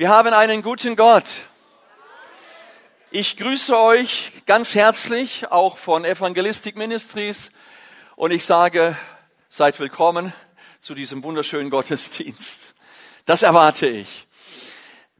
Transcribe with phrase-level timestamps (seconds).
[0.00, 1.24] Wir haben einen guten Gott.
[3.10, 7.50] Ich grüße euch ganz herzlich, auch von Evangelistic Ministries,
[8.14, 8.96] und ich sage,
[9.50, 10.32] seid willkommen
[10.80, 12.76] zu diesem wunderschönen Gottesdienst.
[13.26, 14.28] Das erwarte ich.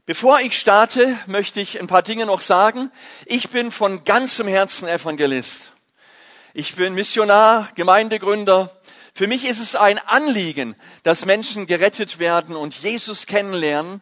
[0.05, 2.89] Bevor ich starte, möchte ich ein paar Dinge noch sagen.
[3.25, 5.73] Ich bin von ganzem Herzen Evangelist.
[6.53, 8.73] Ich bin Missionar, Gemeindegründer.
[9.13, 10.73] Für mich ist es ein Anliegen,
[11.03, 13.99] dass Menschen gerettet werden und Jesus kennenlernen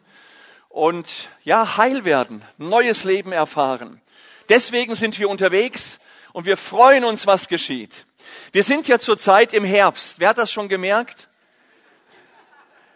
[0.68, 4.00] und ja, heil werden, neues Leben erfahren.
[4.48, 5.98] Deswegen sind wir unterwegs
[6.32, 8.06] und wir freuen uns, was geschieht.
[8.52, 10.20] Wir sind ja zurzeit im Herbst.
[10.20, 11.28] Wer hat das schon gemerkt?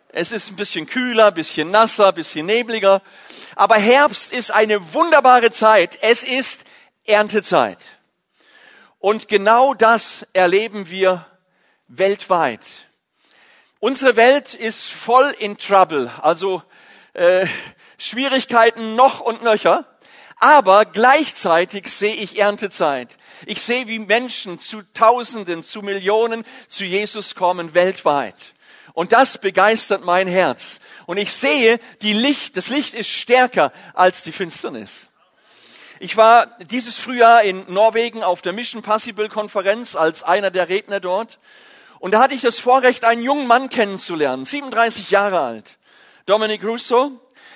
[0.09, 3.01] Es ist ein bisschen kühler, ein bisschen nasser, ein bisschen nebliger.
[3.57, 5.99] Aber Herbst ist eine wunderbare Zeit.
[6.03, 6.65] Es ist
[7.05, 7.79] Erntezeit.
[8.99, 11.27] Und genau das erleben wir
[11.89, 12.61] weltweit.
[13.81, 16.11] Unsere Welt ist voll in Trouble.
[16.21, 16.63] Also
[17.15, 17.47] äh,
[17.99, 19.87] Schwierigkeiten noch und nöcher.
[20.37, 23.17] Aber gleichzeitig sehe ich Erntezeit.
[23.47, 28.35] Ich sehe, wie Menschen zu Tausenden, zu Millionen zu Jesus kommen weltweit.
[28.93, 30.81] Und das begeistert mein Herz.
[31.07, 35.09] Und ich sehe, die Licht, das Licht ist stärker als die Finsternis.
[36.01, 40.99] Ich war dieses Frühjahr in Norwegen auf der Mission Possible Konferenz als einer der Redner
[40.99, 41.39] dort.
[42.01, 45.79] Und da hatte ich das Vorrecht, einen jungen Mann kennenzulernen, 37 Jahre alt.
[46.27, 47.11] Dominic Russo.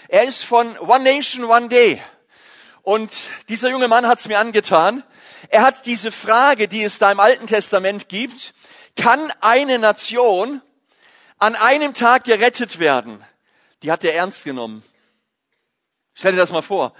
[0.08, 2.02] Er ist von One Nation, One Day.
[2.82, 3.12] Und
[3.48, 5.04] dieser junge Mann hat es mir angetan.
[5.50, 8.54] Er hat diese Frage, die es da im Alten Testament gibt,
[8.96, 10.62] kann eine Nation
[11.38, 13.24] an einem Tag gerettet werden?
[13.82, 14.82] Die hat er ernst genommen.
[16.14, 16.92] Stell dir das mal vor.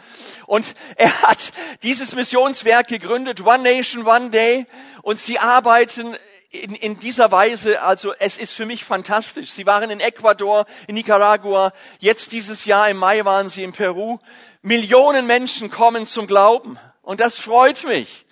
[0.47, 1.39] Und er hat
[1.83, 4.67] dieses Missionswerk gegründet, One Nation, One Day.
[5.03, 6.17] Und sie arbeiten
[6.50, 9.50] in, in dieser Weise, also es ist für mich fantastisch.
[9.50, 14.19] Sie waren in Ecuador, in Nicaragua, jetzt dieses Jahr im Mai waren sie in Peru.
[14.62, 18.27] Millionen Menschen kommen zum Glauben und das freut mich.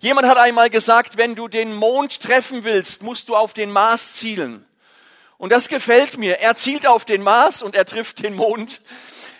[0.00, 4.14] Jemand hat einmal gesagt, wenn du den Mond treffen willst, musst du auf den Mars
[4.14, 4.64] zielen.
[5.38, 6.38] Und das gefällt mir.
[6.40, 8.80] Er zielt auf den Mars und er trifft den Mond.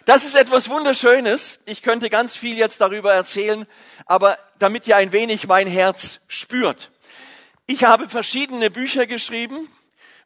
[0.04, 1.58] Das ist etwas Wunderschönes.
[1.64, 3.66] Ich könnte ganz viel jetzt darüber erzählen,
[4.06, 6.90] aber damit ihr ein wenig mein Herz spürt.
[7.70, 9.68] Ich habe verschiedene Bücher geschrieben,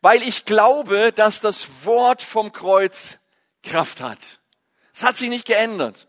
[0.01, 3.19] weil ich glaube, dass das Wort vom Kreuz
[3.65, 4.21] Kraft hat.
[4.95, 6.07] Es hat sich nicht geändert.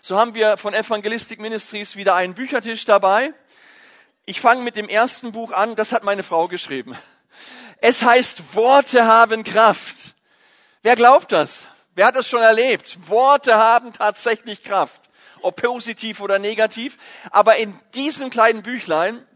[0.00, 3.34] So haben wir von Evangelistic Ministries wieder einen Büchertisch dabei.
[4.26, 6.96] Ich fange mit dem ersten Buch an, das hat meine Frau geschrieben.
[7.78, 10.14] Es heißt, Worte haben Kraft.
[10.82, 11.66] Wer glaubt das?
[11.96, 13.08] Wer hat das schon erlebt?
[13.08, 15.02] Worte haben tatsächlich Kraft,
[15.42, 16.96] ob positiv oder negativ.
[17.32, 19.26] Aber in diesem kleinen Büchlein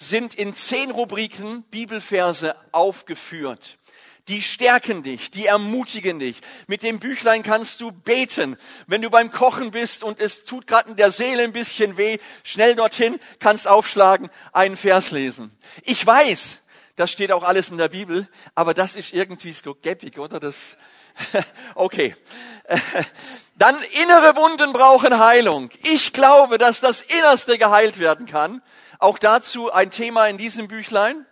[0.00, 3.76] sind in zehn Rubriken Bibelverse aufgeführt.
[4.28, 6.40] Die stärken dich, die ermutigen dich.
[6.66, 8.56] Mit dem Büchlein kannst du beten.
[8.86, 12.18] Wenn du beim Kochen bist und es tut gerade in der Seele ein bisschen weh,
[12.44, 15.56] schnell dorthin, kannst aufschlagen, einen Vers lesen.
[15.82, 16.60] Ich weiß,
[16.96, 20.40] das steht auch alles in der Bibel, aber das ist irgendwie so geppig, oder?
[20.40, 20.76] Das,
[21.74, 22.14] okay.
[23.56, 25.70] Dann innere Wunden brauchen Heilung.
[25.82, 28.62] Ich glaube, dass das Innerste geheilt werden kann.
[28.98, 31.26] Auch dazu ein Thema in diesem Büchlein.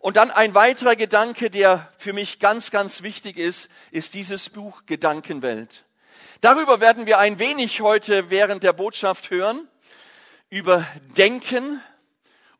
[0.00, 4.82] Und dann ein weiterer Gedanke, der für mich ganz, ganz wichtig ist, ist dieses Buch
[4.84, 5.84] Gedankenwelt.
[6.42, 9.66] Darüber werden wir ein wenig heute während der Botschaft hören,
[10.50, 10.86] über
[11.16, 11.82] Denken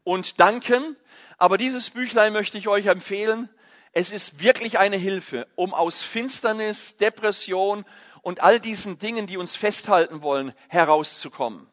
[0.05, 0.97] und Danken.
[1.37, 3.51] Aber dieses Büchlein möchte ich euch empfehlen.
[3.97, 7.85] Es ist wirklich eine Hilfe, um aus Finsternis, Depression
[8.23, 11.71] und all diesen Dingen, die uns festhalten wollen, herauszukommen.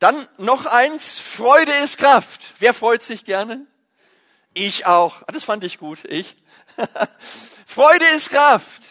[0.00, 2.54] Dann noch eins, Freude ist Kraft.
[2.58, 3.66] Wer freut sich gerne?
[4.52, 5.22] Ich auch.
[5.22, 6.34] Ah, das fand ich gut, ich.
[7.66, 8.82] Freude ist Kraft,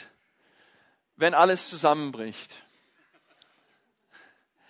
[1.17, 2.55] wenn alles zusammenbricht.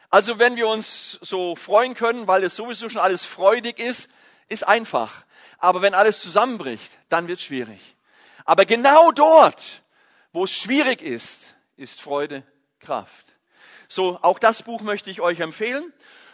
[0.09, 4.09] Also wenn wir uns so freuen können, weil es sowieso schon alles freudig ist,
[4.47, 5.26] ist einfach.
[5.57, 7.79] Aber wenn alles zusammenbricht, dann wird schwierig.
[8.45, 9.83] Aber genau dort,
[10.31, 12.43] wo es schwierig ist, ist Freude
[12.79, 13.25] Kraft.
[13.89, 15.91] So, auch das Buch möchte ich euch empfehlen.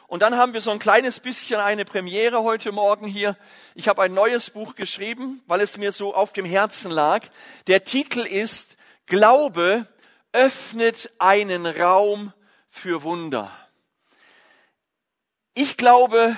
[0.08, 3.36] Und dann haben wir so ein kleines bisschen eine Premiere heute Morgen hier.
[3.74, 7.26] Ich habe ein neues Buch geschrieben, weil es mir so auf dem Herzen lag.
[7.68, 8.76] Der Titel ist
[9.06, 9.88] Glaube
[10.34, 12.34] öffnet einen Raum
[12.70, 13.52] für Wunder.
[15.54, 16.36] Ich glaube,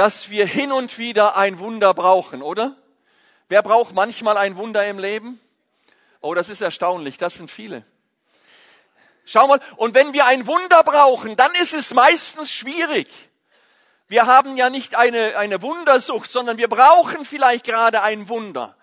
[0.00, 2.74] dass wir hin und wieder ein Wunder brauchen, oder?
[3.50, 5.38] Wer braucht manchmal ein Wunder im Leben?
[6.22, 7.84] Oh, das ist erstaunlich, das sind viele.
[9.26, 13.10] Schau mal, und wenn wir ein Wunder brauchen, dann ist es meistens schwierig.
[14.08, 18.78] Wir haben ja nicht eine, eine Wundersucht, sondern wir brauchen vielleicht gerade ein Wunder.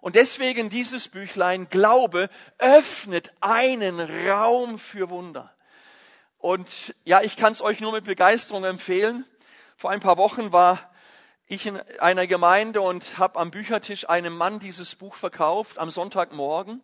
[0.00, 3.98] Und deswegen dieses Büchlein Glaube öffnet einen
[4.28, 5.52] Raum für Wunder.
[6.38, 9.26] Und ja, ich kann es euch nur mit Begeisterung empfehlen.
[9.76, 10.90] Vor ein paar Wochen war
[11.46, 16.82] ich in einer Gemeinde und habe am Büchertisch einem Mann dieses Buch verkauft, am Sonntagmorgen.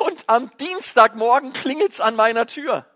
[0.00, 2.86] Und am Dienstagmorgen klingelt's an meiner Tür.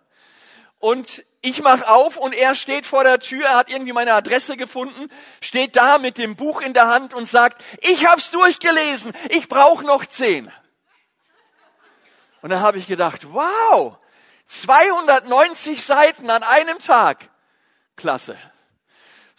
[0.78, 4.56] Und ich mach auf und er steht vor der Tür, er hat irgendwie meine Adresse
[4.56, 5.10] gefunden,
[5.40, 9.84] steht da mit dem Buch in der Hand und sagt, ich hab's durchgelesen, ich brauche
[9.84, 10.50] noch zehn.
[12.42, 13.98] Und dann habe ich gedacht, wow,
[14.46, 17.28] 290 Seiten an einem Tag.
[17.96, 18.36] Klasse.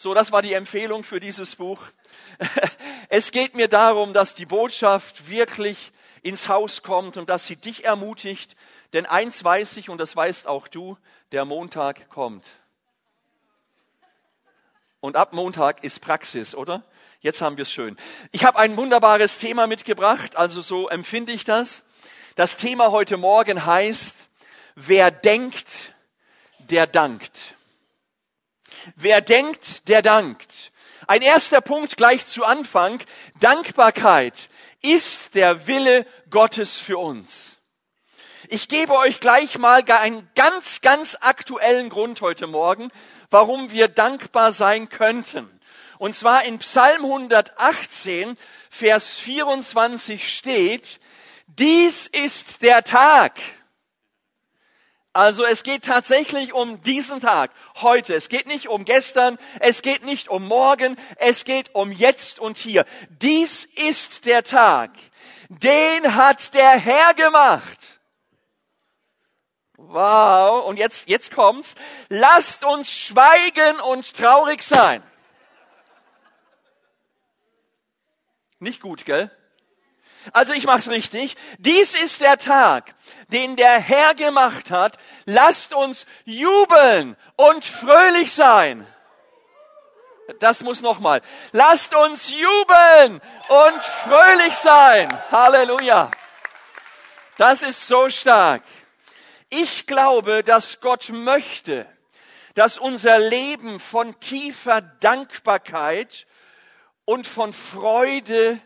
[0.01, 1.79] So, das war die Empfehlung für dieses Buch.
[3.09, 5.91] Es geht mir darum, dass die Botschaft wirklich
[6.23, 8.55] ins Haus kommt und dass sie dich ermutigt,
[8.93, 10.97] denn eins weiß ich und das weißt auch du,
[11.31, 12.43] der Montag kommt.
[15.01, 16.83] Und ab Montag ist Praxis, oder?
[17.19, 17.95] Jetzt haben wir es schön.
[18.31, 21.83] Ich habe ein wunderbares Thema mitgebracht, also so empfinde ich das.
[22.35, 24.27] Das Thema heute Morgen heißt,
[24.73, 25.93] wer denkt,
[26.57, 27.55] der dankt.
[28.95, 30.71] Wer denkt, der dankt.
[31.07, 33.01] Ein erster Punkt gleich zu Anfang.
[33.39, 34.49] Dankbarkeit
[34.81, 37.57] ist der Wille Gottes für uns.
[38.47, 42.91] Ich gebe euch gleich mal einen ganz, ganz aktuellen Grund heute Morgen,
[43.29, 45.47] warum wir dankbar sein könnten.
[45.97, 48.37] Und zwar in Psalm 118,
[48.69, 50.99] Vers 24 steht,
[51.47, 53.39] dies ist der Tag,
[55.13, 58.13] also es geht tatsächlich um diesen Tag, heute.
[58.13, 62.57] Es geht nicht um gestern, es geht nicht um morgen, es geht um jetzt und
[62.57, 62.85] hier.
[63.09, 64.91] Dies ist der Tag,
[65.49, 67.77] den hat der Herr gemacht.
[69.75, 71.75] Wow, und jetzt, jetzt kommt's.
[72.07, 75.03] Lasst uns schweigen und traurig sein.
[78.59, 79.29] Nicht gut, gell?
[80.33, 81.35] Also ich mach's richtig.
[81.57, 82.93] Dies ist der Tag,
[83.29, 84.97] den der Herr gemacht hat.
[85.25, 88.85] Lasst uns jubeln und fröhlich sein.
[90.39, 91.21] Das muss nochmal.
[91.51, 95.09] Lasst uns jubeln und fröhlich sein.
[95.31, 96.11] Halleluja.
[97.37, 98.63] Das ist so stark.
[99.49, 101.85] Ich glaube, dass Gott möchte,
[102.53, 106.27] dass unser Leben von tiefer Dankbarkeit
[107.05, 108.59] und von Freude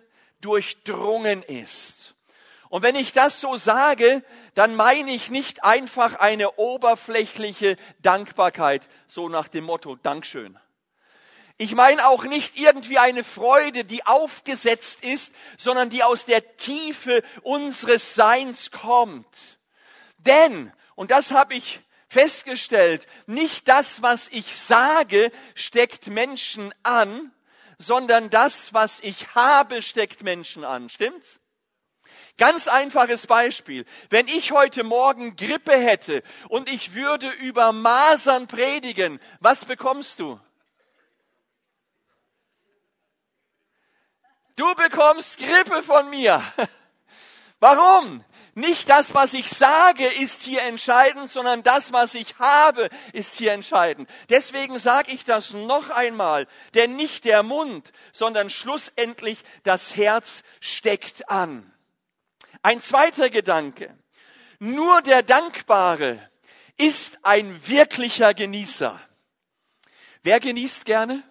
[0.45, 2.13] durchdrungen ist.
[2.69, 9.27] Und wenn ich das so sage, dann meine ich nicht einfach eine oberflächliche Dankbarkeit, so
[9.27, 10.59] nach dem Motto Dankeschön.
[11.57, 17.24] Ich meine auch nicht irgendwie eine Freude, die aufgesetzt ist, sondern die aus der Tiefe
[17.42, 19.25] unseres Seins kommt.
[20.18, 27.31] Denn, und das habe ich festgestellt, nicht das, was ich sage, steckt Menschen an,
[27.77, 30.89] sondern das, was ich habe, steckt Menschen an.
[30.89, 31.39] Stimmt's?
[32.38, 33.86] Ganz einfaches Beispiel.
[34.10, 40.39] Wenn ich heute Morgen Grippe hätte und ich würde über Masern predigen, was bekommst du?
[44.57, 46.42] Du bekommst Grippe von mir.
[47.60, 48.24] Warum?
[48.57, 53.52] Nicht das, was ich sage, ist hier entscheidend, sondern das, was ich habe, ist hier
[53.52, 54.10] entscheidend.
[54.30, 61.30] Deswegen sage ich das noch einmal, denn nicht der Mund, sondern schlussendlich das Herz steckt
[61.30, 61.69] an.
[62.62, 63.94] Ein zweiter Gedanke.
[64.60, 66.31] Nur der Dankbare
[66.78, 68.97] ist ein wirklicher Genießer.
[70.24, 71.24] Wer genießt gerne?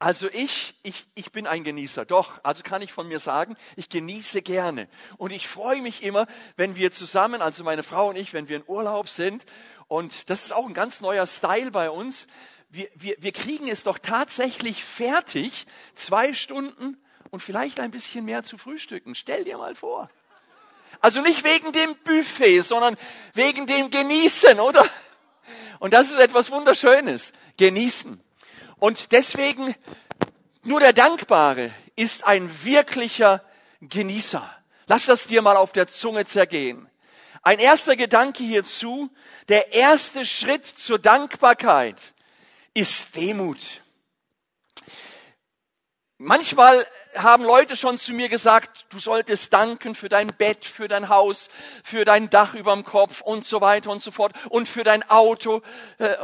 [0.00, 3.88] Also ich, ich, ich bin ein Genießer, doch, also kann ich von mir sagen, ich
[3.88, 4.88] genieße gerne.
[5.16, 8.58] Und ich freue mich immer, wenn wir zusammen, also meine Frau und ich, wenn wir
[8.58, 9.44] in Urlaub sind.
[9.88, 12.28] Und das ist auch ein ganz neuer Style bei uns.
[12.68, 16.96] Wir, wir, wir kriegen es doch tatsächlich fertig, zwei Stunden
[17.30, 19.16] und vielleicht ein bisschen mehr zu frühstücken.
[19.16, 20.08] Stell dir mal vor.
[21.00, 22.96] Also nicht wegen dem Buffet, sondern
[23.34, 24.84] wegen dem Genießen, oder?
[25.80, 27.32] Und das ist etwas Wunderschönes.
[27.56, 28.22] Genießen.
[28.78, 29.74] Und deswegen,
[30.62, 33.42] nur der Dankbare ist ein wirklicher
[33.80, 34.48] Genießer.
[34.86, 36.88] Lass das dir mal auf der Zunge zergehen.
[37.42, 39.10] Ein erster Gedanke hierzu,
[39.48, 41.96] der erste Schritt zur Dankbarkeit
[42.74, 43.82] ist Demut.
[46.20, 46.84] Manchmal
[47.16, 51.48] haben Leute schon zu mir gesagt, du solltest danken für dein Bett, für dein Haus,
[51.84, 55.62] für dein Dach überm Kopf und so weiter und so fort und für dein Auto
[55.98, 56.16] äh,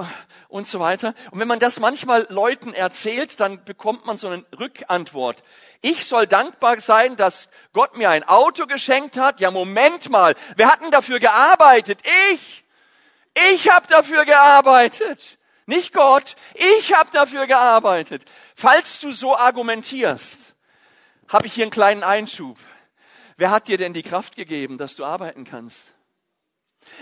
[0.48, 1.14] und so weiter.
[1.30, 5.36] Und wenn man das manchmal Leuten erzählt, dann bekommt man so eine Rückantwort.
[5.80, 9.38] Ich soll dankbar sein, dass Gott mir ein Auto geschenkt hat.
[9.38, 12.00] Ja, Moment mal, wer hat denn dafür gearbeitet?
[12.32, 12.64] Ich.
[13.52, 15.38] Ich habe dafür gearbeitet.
[15.66, 16.36] Nicht Gott.
[16.54, 18.24] Ich habe dafür gearbeitet.
[18.54, 20.54] Falls du so argumentierst,
[21.28, 22.58] habe ich hier einen kleinen Einschub.
[23.36, 25.94] Wer hat dir denn die Kraft gegeben, dass du arbeiten kannst?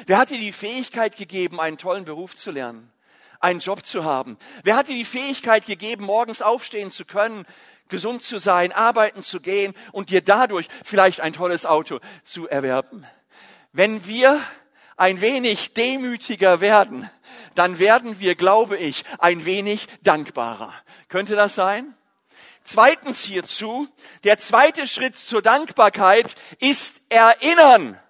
[0.06, 2.92] Wer hat dir die Fähigkeit gegeben, einen tollen Beruf zu lernen,
[3.40, 4.38] einen Job zu haben?
[4.62, 7.44] Wer hat dir die Fähigkeit gegeben, morgens aufstehen zu können,
[7.88, 13.04] gesund zu sein, arbeiten zu gehen und dir dadurch vielleicht ein tolles Auto zu erwerben?
[13.72, 14.40] Wenn wir
[15.02, 17.10] ein wenig demütiger werden,
[17.56, 20.72] dann werden wir, glaube ich, ein wenig dankbarer.
[21.08, 21.96] Könnte das sein?
[22.62, 23.88] Zweitens hierzu,
[24.22, 28.00] der zweite Schritt zur Dankbarkeit ist erinnern.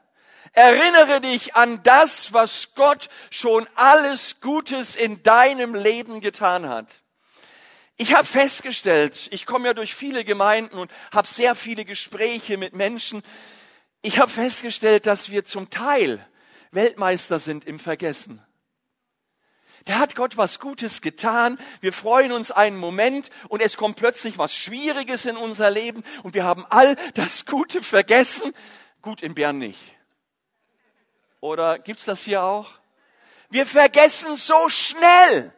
[0.53, 6.89] Erinnere dich an das, was Gott schon alles Gutes in deinem Leben getan hat.
[7.97, 12.75] Ich habe festgestellt, ich komme ja durch viele Gemeinden und habe sehr viele Gespräche mit
[12.75, 13.23] Menschen.
[14.03, 16.27] Ich habe festgestellt, dass wir zum Teil
[16.73, 18.43] Weltmeister sind im Vergessen.
[19.85, 21.59] Da hat Gott was Gutes getan.
[21.81, 26.35] Wir freuen uns einen Moment und es kommt plötzlich was Schwieriges in unser Leben und
[26.35, 28.53] wir haben all das Gute vergessen.
[29.03, 29.81] Gut in Bern nicht.
[31.41, 32.71] Oder gibt's das hier auch?
[33.51, 35.53] Wir vergessen so schnell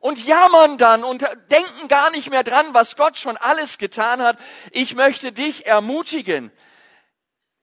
[0.00, 4.38] und jammern dann und denken gar nicht mehr dran, was Gott schon alles getan hat.
[4.72, 6.50] Ich möchte dich ermutigen.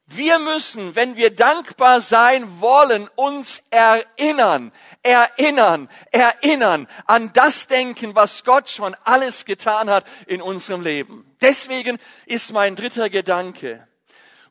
[0.10, 4.72] Wir müssen, wenn wir dankbar sein wollen, uns erinnern,
[5.04, 11.30] erinnern, erinnern an das Denken, was Gott schon alles getan hat in unserem Leben.
[11.42, 13.86] Deswegen ist mein dritter Gedanke,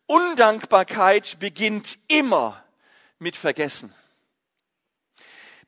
[0.05, 2.63] Undankbarkeit beginnt immer
[3.19, 3.95] mit Vergessen.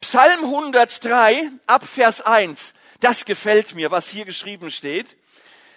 [0.02, 5.16] Psalm 103 ab Vers 1, das gefällt mir, was hier geschrieben steht.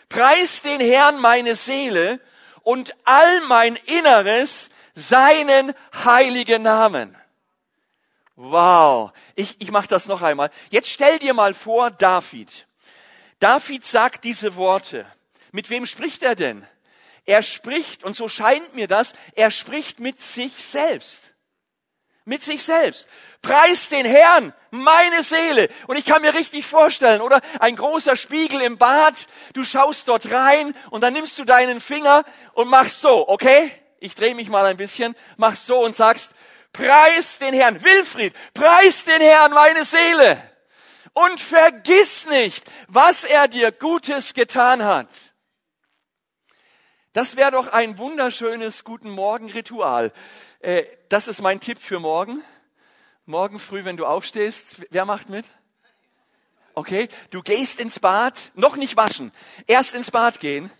[0.10, 2.20] Preis den Herrn meine Seele
[2.64, 7.16] und all mein Inneres seinen heiligen Namen.
[8.36, 10.50] Wow, ich, ich mache das noch einmal.
[10.70, 12.68] Jetzt stell dir mal vor, David.
[13.40, 15.06] David sagt diese Worte.
[15.52, 16.66] Mit wem spricht er denn?
[17.26, 21.31] Er spricht, und so scheint mir das, er spricht mit sich selbst
[22.26, 23.08] mit sich selbst.
[23.42, 25.70] Preis den Herrn, meine Seele.
[25.88, 27.42] Und ich kann mir richtig vorstellen, oder?
[27.60, 29.16] Ein großer Spiegel im Bad,
[29.54, 32.24] du schaust dort rein und dann nimmst du deinen Finger
[32.54, 33.72] und machst so, okay?
[34.00, 36.32] Ich drehe mich mal ein bisschen, machst so und sagst,
[36.74, 40.42] preis den Herrn, Wilfried, preis den Herrn, meine Seele.
[41.14, 45.10] Und vergiss nicht, was er dir Gutes getan hat.
[47.14, 50.14] Das wäre doch ein wunderschönes Guten Morgen Ritual.
[50.62, 52.44] Äh, das ist mein Tipp für morgen.
[53.26, 55.46] Morgen früh, wenn du aufstehst, wer macht mit?
[56.76, 59.32] Okay, du gehst ins Bad, noch nicht waschen,
[59.68, 60.72] erst ins Bad gehen,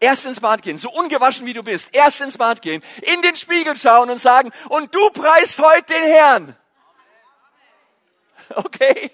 [0.00, 3.36] erst ins Bad gehen, so ungewaschen wie du bist, erst ins Bad gehen, in den
[3.36, 6.56] Spiegel schauen und sagen, und du preist heute den Herrn.
[8.56, 9.10] Okay?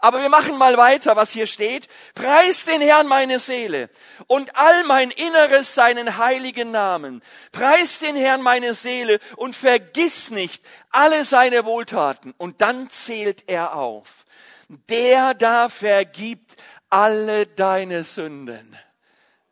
[0.00, 1.88] Aber wir machen mal weiter, was hier steht.
[2.14, 3.90] Preis den Herrn meine Seele
[4.28, 7.22] und all mein Inneres seinen heiligen Namen.
[7.50, 12.32] Preis den Herrn meine Seele und vergiss nicht alle seine Wohltaten.
[12.38, 14.24] Und dann zählt er auf.
[14.68, 16.56] Der da vergibt
[16.90, 18.78] alle deine Sünden.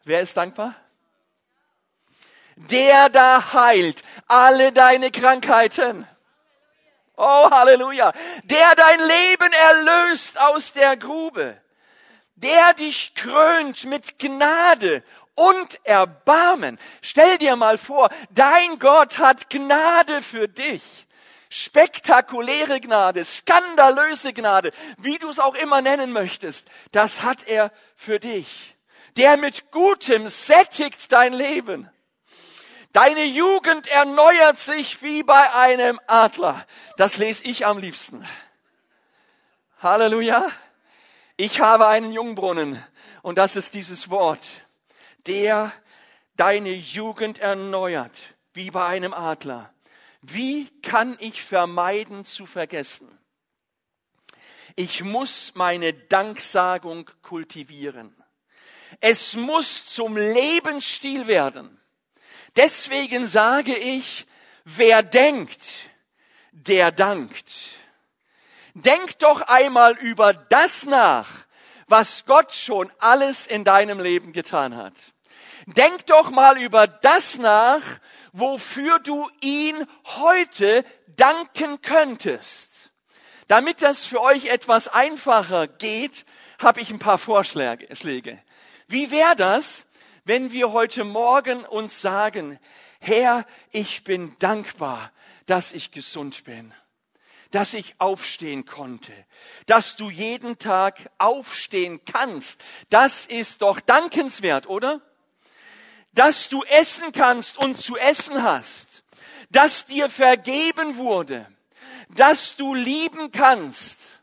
[0.05, 0.77] Wer ist dankbar?
[2.55, 6.07] Der da heilt alle deine Krankheiten.
[7.17, 8.13] Oh, Halleluja.
[8.45, 11.61] Der dein Leben erlöst aus der Grube.
[12.35, 15.03] Der dich krönt mit Gnade
[15.35, 16.79] und Erbarmen.
[17.01, 20.83] Stell dir mal vor, dein Gott hat Gnade für dich.
[21.49, 28.19] Spektakuläre Gnade, skandalöse Gnade, wie du es auch immer nennen möchtest, das hat er für
[28.19, 28.77] dich.
[29.17, 31.89] Der mit Gutem sättigt dein Leben.
[32.97, 36.67] Deine Jugend erneuert sich wie bei einem Adler.
[36.97, 38.27] Das lese ich am liebsten.
[39.81, 40.51] Halleluja.
[41.37, 42.83] Ich habe einen Jungbrunnen
[43.21, 44.41] und das ist dieses Wort,
[45.27, 45.75] der
[46.37, 48.17] deine Jugend erneuert
[48.55, 49.75] wie bei einem Adler.
[50.23, 53.19] Wie kann ich vermeiden zu vergessen?
[54.75, 58.17] Ich muss meine Danksagung kultivieren.
[59.01, 61.79] Es muss zum Lebensstil werden.
[62.57, 64.27] Deswegen sage ich,
[64.65, 65.61] wer denkt,
[66.53, 67.53] der dankt.
[68.75, 71.29] Denk doch einmal über das nach,
[71.87, 74.95] was Gott schon alles in deinem Leben getan hat.
[75.67, 77.83] Denk doch mal über das nach,
[78.33, 82.91] wofür du ihn heute danken könntest.
[83.49, 86.25] Damit das für euch etwas einfacher geht,
[86.59, 87.89] habe ich ein paar Vorschläge.
[88.89, 89.87] Wie wäre das,
[90.27, 92.59] wenn wir heute Morgen uns sagen,
[92.99, 95.13] Herr, ich bin dankbar,
[95.47, 96.75] dass ich gesund bin,
[97.53, 99.13] dass ich aufstehen konnte,
[99.67, 105.01] dass du jeden Tag aufstehen kannst, das ist doch dankenswert, oder?
[106.13, 109.05] dass du essen kannst und zu essen hast,
[109.51, 111.47] dass dir vergeben wurde,
[112.09, 114.16] dass du lieben kannst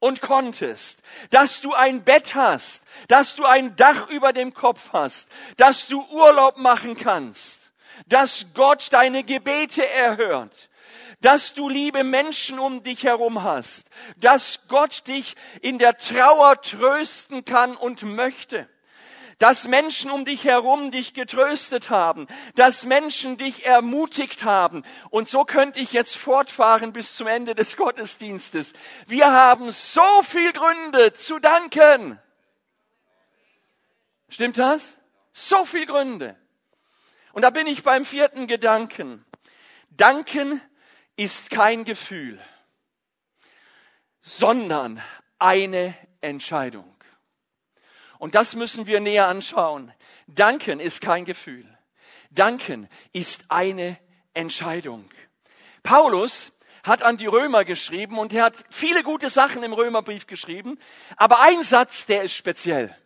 [0.00, 1.00] und konntest,
[1.30, 6.04] dass du ein Bett hast, dass du ein Dach über dem Kopf hast, dass du
[6.10, 7.58] Urlaub machen kannst,
[8.06, 10.68] dass Gott deine Gebete erhört,
[11.20, 17.44] dass du liebe Menschen um dich herum hast, dass Gott dich in der Trauer trösten
[17.44, 18.68] kann und möchte
[19.38, 22.26] dass Menschen um dich herum dich getröstet haben,
[22.56, 24.82] dass Menschen dich ermutigt haben.
[25.10, 28.72] Und so könnte ich jetzt fortfahren bis zum Ende des Gottesdienstes.
[29.06, 32.18] Wir haben so viel Gründe zu danken.
[34.28, 34.96] Stimmt das?
[35.32, 36.36] So viel Gründe.
[37.32, 39.24] Und da bin ich beim vierten Gedanken.
[39.90, 40.60] Danken
[41.16, 42.40] ist kein Gefühl,
[44.22, 45.00] sondern
[45.38, 46.97] eine Entscheidung.
[48.18, 49.92] Und das müssen wir näher anschauen.
[50.26, 51.66] Danken ist kein Gefühl.
[52.30, 53.98] Danken ist eine
[54.34, 55.08] Entscheidung.
[55.82, 60.78] Paulus hat an die Römer geschrieben und er hat viele gute Sachen im Römerbrief geschrieben,
[61.16, 62.96] aber ein Satz, der ist speziell.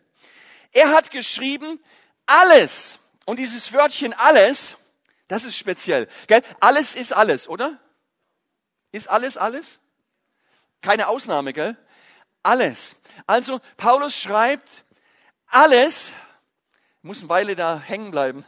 [0.71, 1.79] Er hat geschrieben,
[2.25, 4.77] alles, und dieses Wörtchen alles,
[5.27, 6.07] das ist speziell.
[6.27, 6.41] Gell?
[6.59, 7.79] Alles ist alles, oder?
[8.91, 9.79] Ist alles alles?
[10.81, 11.77] Keine Ausnahme, gell?
[12.43, 12.95] Alles.
[13.25, 14.83] Also Paulus schreibt,
[15.53, 16.11] alles,
[17.01, 18.45] muss eine Weile da hängen bleiben.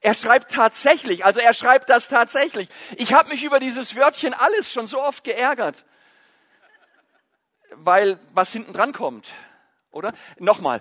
[0.00, 2.68] Er schreibt tatsächlich, also er schreibt das tatsächlich.
[2.96, 5.84] Ich habe mich über dieses Wörtchen alles schon so oft geärgert,
[7.72, 9.32] weil was hinten dran kommt,
[9.90, 10.12] oder?
[10.38, 10.80] Nochmal.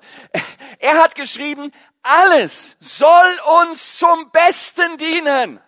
[0.80, 1.72] Er hat geschrieben,
[2.04, 5.60] alles soll uns zum Besten dienen.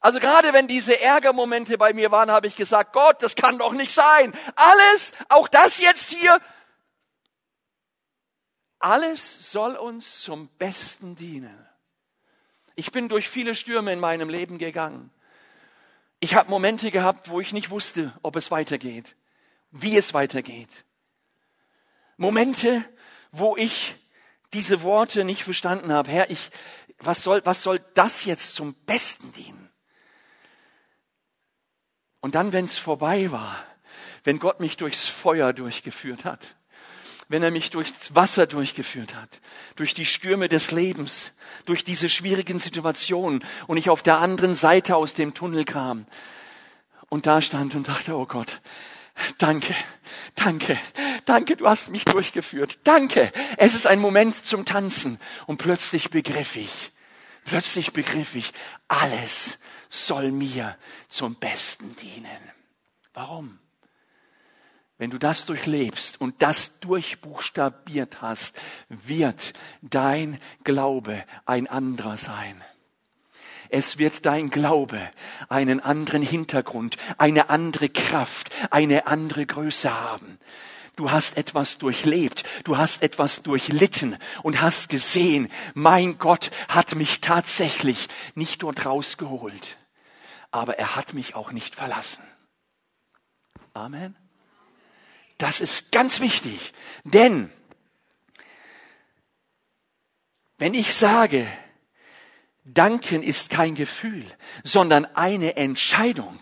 [0.00, 3.72] Also gerade wenn diese Ärgermomente bei mir waren, habe ich gesagt, Gott, das kann doch
[3.72, 4.32] nicht sein.
[4.56, 6.40] Alles, auch das jetzt hier,
[8.82, 11.66] alles soll uns zum Besten dienen.
[12.74, 15.10] Ich bin durch viele Stürme in meinem Leben gegangen.
[16.20, 19.16] Ich habe Momente gehabt, wo ich nicht wusste, ob es weitergeht,
[19.70, 20.84] wie es weitergeht.
[22.16, 22.84] Momente,
[23.30, 23.94] wo ich
[24.52, 26.10] diese Worte nicht verstanden habe.
[26.10, 26.50] Herr, ich,
[26.98, 29.70] was soll, was soll das jetzt zum Besten dienen?
[32.20, 33.64] Und dann, wenn es vorbei war,
[34.24, 36.56] wenn Gott mich durchs Feuer durchgeführt hat,
[37.32, 39.40] wenn er mich durchs Wasser durchgeführt hat,
[39.76, 41.32] durch die Stürme des Lebens,
[41.64, 46.04] durch diese schwierigen Situationen und ich auf der anderen Seite aus dem Tunnel kam
[47.08, 48.60] und da stand und dachte, oh Gott,
[49.38, 49.74] danke,
[50.34, 50.78] danke,
[51.24, 56.56] danke, du hast mich durchgeführt, danke, es ist ein Moment zum Tanzen und plötzlich begriff
[56.56, 56.92] ich,
[57.46, 58.52] plötzlich begriff ich,
[58.88, 59.56] alles
[59.88, 60.76] soll mir
[61.08, 62.50] zum Besten dienen.
[63.14, 63.61] Warum?
[65.02, 68.56] Wenn du das durchlebst und das durchbuchstabiert hast,
[68.88, 72.62] wird dein Glaube ein anderer sein.
[73.68, 75.00] Es wird dein Glaube
[75.48, 80.38] einen anderen Hintergrund, eine andere Kraft, eine andere Größe haben.
[80.94, 87.20] Du hast etwas durchlebt, du hast etwas durchlitten und hast gesehen, mein Gott hat mich
[87.20, 89.78] tatsächlich nicht dort rausgeholt,
[90.52, 92.22] aber er hat mich auch nicht verlassen.
[93.74, 94.21] Amen.
[95.42, 97.50] Das ist ganz wichtig, denn
[100.56, 101.48] wenn ich sage,
[102.62, 104.24] Danken ist kein Gefühl,
[104.62, 106.40] sondern eine Entscheidung,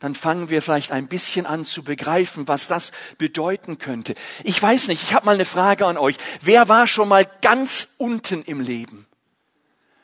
[0.00, 4.16] dann fangen wir vielleicht ein bisschen an zu begreifen, was das bedeuten könnte.
[4.42, 6.16] Ich weiß nicht, ich habe mal eine Frage an euch.
[6.40, 9.06] Wer war schon mal ganz unten im Leben?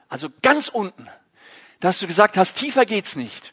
[0.09, 1.09] Also ganz unten.
[1.81, 3.53] Dass du gesagt hast, tiefer geht's nicht.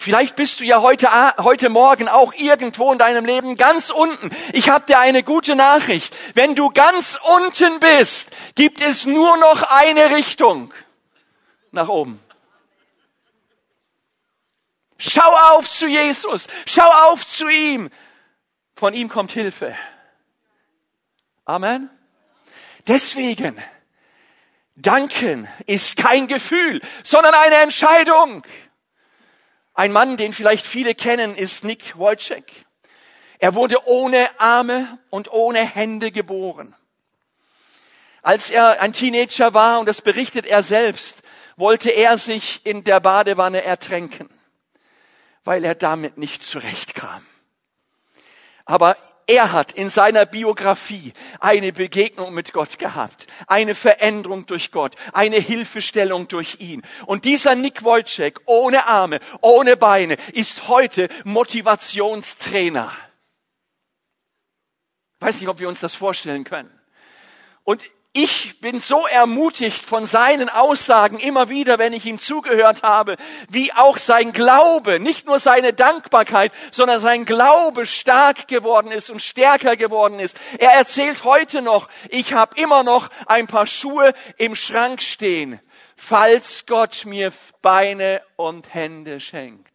[0.00, 1.08] Vielleicht bist du ja heute,
[1.38, 4.30] heute Morgen auch irgendwo in deinem Leben ganz unten.
[4.52, 6.16] Ich habe dir eine gute Nachricht.
[6.34, 10.72] Wenn du ganz unten bist, gibt es nur noch eine Richtung.
[11.72, 12.22] Nach oben.
[14.98, 16.46] Schau auf zu Jesus.
[16.66, 17.90] Schau auf zu ihm.
[18.76, 19.74] Von ihm kommt Hilfe.
[21.44, 21.90] Amen.
[22.86, 23.60] Deswegen,
[24.76, 28.44] danken ist kein Gefühl, sondern eine Entscheidung.
[29.78, 32.66] Ein Mann, den vielleicht viele kennen, ist Nick Wojcik.
[33.38, 36.74] Er wurde ohne Arme und ohne Hände geboren.
[38.20, 41.22] Als er ein Teenager war, und das berichtet er selbst,
[41.56, 44.28] wollte er sich in der Badewanne ertränken,
[45.44, 47.24] weil er damit nicht zurechtkam.
[48.64, 48.96] Aber
[49.28, 55.36] er hat in seiner Biografie eine Begegnung mit Gott gehabt, eine Veränderung durch Gott, eine
[55.36, 56.82] Hilfestellung durch ihn.
[57.04, 62.90] Und dieser Nick Wojcik ohne Arme, ohne Beine ist heute Motivationstrainer.
[65.20, 66.72] Weiß nicht, ob wir uns das vorstellen können.
[67.64, 73.16] Und ich bin so ermutigt von seinen Aussagen immer wieder, wenn ich ihm zugehört habe,
[73.48, 79.20] wie auch sein Glaube, nicht nur seine Dankbarkeit, sondern sein Glaube stark geworden ist und
[79.20, 80.36] stärker geworden ist.
[80.58, 85.60] Er erzählt heute noch, ich habe immer noch ein paar Schuhe im Schrank stehen,
[85.96, 89.68] falls Gott mir Beine und Hände schenkt.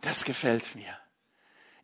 [0.00, 1.03] Das gefällt mir.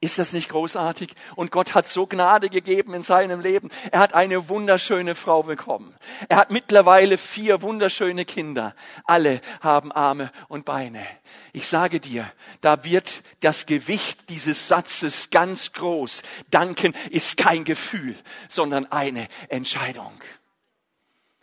[0.03, 1.13] Ist das nicht großartig?
[1.37, 3.69] Und Gott hat so Gnade gegeben in seinem Leben.
[3.91, 5.95] Er hat eine wunderschöne Frau bekommen.
[6.31, 8.75] Er hat mittlerweile vier wunderschöne Kinder.
[9.05, 11.07] Alle haben Arme und Beine.
[11.53, 12.33] Ich sage dir,
[12.63, 13.11] da wird
[13.41, 16.23] das Gewicht dieses Satzes ganz groß.
[16.51, 18.17] Danken ist kein Gefühl,
[18.49, 20.15] sondern eine Entscheidung.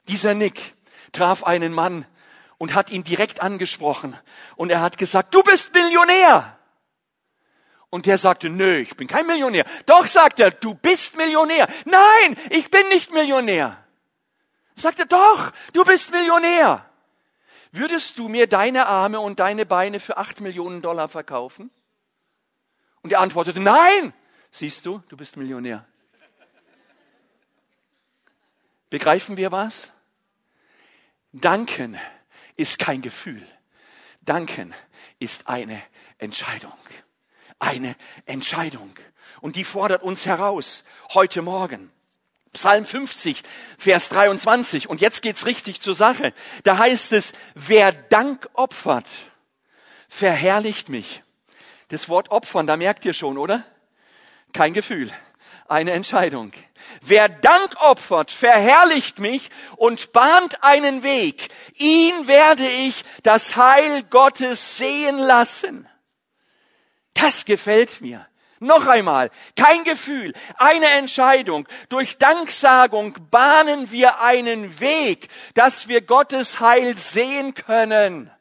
[0.07, 0.73] Dieser Nick
[1.11, 2.07] traf einen Mann
[2.57, 4.17] und hat ihn direkt angesprochen.
[4.55, 6.56] Und er hat gesagt, du bist Millionär.
[7.89, 9.65] Und der sagte, nö, ich bin kein Millionär.
[9.85, 11.67] Doch, sagt er, du bist Millionär.
[11.85, 13.81] Nein, ich bin nicht Millionär.
[14.75, 16.85] Sagt er, doch, du bist Millionär.
[17.71, 21.71] Würdest du mir deine Arme und deine Beine für acht Millionen Dollar verkaufen?
[23.01, 24.13] Und er antwortete, nein.
[24.51, 25.85] Siehst du, du bist Millionär.
[28.89, 29.91] Begreifen wir was?
[31.31, 31.97] Danken
[32.55, 33.45] ist kein Gefühl.
[34.21, 34.73] Danken
[35.19, 35.81] ist eine
[36.17, 36.73] Entscheidung
[37.59, 38.93] eine Entscheidung.
[39.41, 41.91] Und die fordert uns heraus heute Morgen.
[42.53, 43.43] Psalm 50,
[43.77, 44.89] Vers 23.
[44.89, 46.33] Und jetzt geht's richtig zur Sache.
[46.63, 49.05] Da heißt es, wer Dank opfert,
[50.09, 51.23] verherrlicht mich.
[51.89, 53.63] Das Wort opfern, da merkt ihr schon, oder?
[54.53, 55.11] Kein Gefühl,
[55.67, 56.51] eine Entscheidung.
[57.01, 61.49] Wer Dank opfert, verherrlicht mich und bahnt einen Weg.
[61.75, 65.87] Ihn werde ich das Heil Gottes sehen lassen.
[67.21, 68.27] Das gefällt mir.
[68.59, 71.67] Noch einmal, kein Gefühl, eine Entscheidung.
[71.89, 78.31] Durch Danksagung bahnen wir einen Weg, dass wir Gottes Heil sehen können.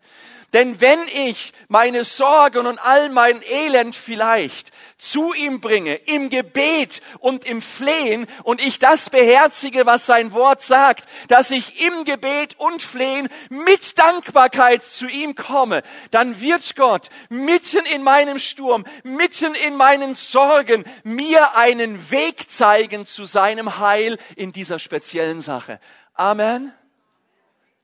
[0.53, 7.03] Denn wenn ich meine Sorgen und all mein Elend vielleicht zu ihm bringe, im Gebet
[7.19, 12.55] und im Flehen, und ich das beherzige, was sein Wort sagt, dass ich im Gebet
[12.59, 15.83] und Flehen mit Dankbarkeit zu ihm komme,
[16.13, 23.05] dann wird Gott mitten in meinem Sturm, mitten in meinen Sorgen mir einen Weg zeigen
[23.05, 25.81] zu seinem Heil in dieser speziellen Sache.
[26.15, 26.73] Amen.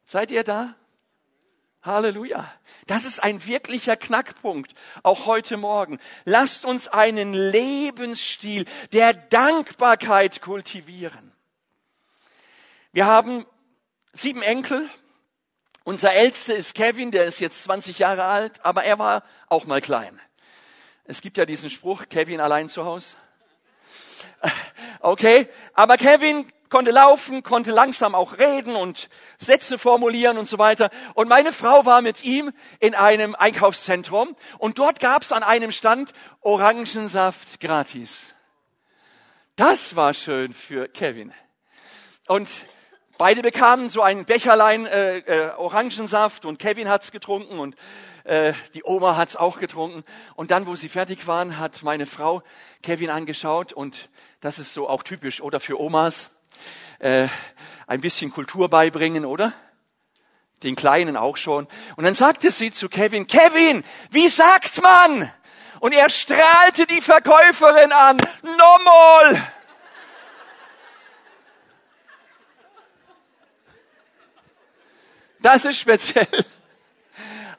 [0.07, 0.75] Seid ihr da?
[1.83, 2.53] Halleluja.
[2.87, 5.99] Das ist ein wirklicher Knackpunkt, auch heute Morgen.
[6.25, 11.33] Lasst uns einen Lebensstil der Dankbarkeit kultivieren.
[12.92, 13.47] Wir haben
[14.12, 14.88] sieben Enkel.
[15.85, 19.81] Unser ältester ist Kevin, der ist jetzt 20 Jahre alt, aber er war auch mal
[19.81, 20.21] klein.
[21.05, 23.16] Es gibt ja diesen Spruch, Kevin allein zu Hause.
[25.05, 30.89] Okay, aber Kevin konnte laufen, konnte langsam auch reden und Sätze formulieren und so weiter.
[31.13, 35.71] Und meine Frau war mit ihm in einem Einkaufszentrum und dort gab es an einem
[35.71, 38.33] Stand Orangensaft gratis.
[39.55, 41.35] Das war schön für Kevin.
[42.27, 42.49] Und
[43.19, 47.77] beide bekamen so ein Becherlein äh, äh, Orangensaft und Kevin hat's getrunken und
[48.25, 50.05] äh, die Oma hat's auch getrunken.
[50.37, 52.43] Und dann, wo sie fertig waren, hat meine Frau
[52.83, 54.09] Kevin angeschaut und
[54.41, 56.31] das ist so auch typisch oder für Omas
[56.99, 57.29] äh,
[57.87, 59.53] ein bisschen Kultur beibringen, oder?
[60.62, 61.67] Den Kleinen auch schon.
[61.97, 65.31] Und dann sagte sie zu Kevin, Kevin, wie sagt man?
[65.81, 68.17] Und er strahlte die Verkäuferin an.
[68.43, 69.53] Nochmal!
[75.41, 76.29] Das ist speziell.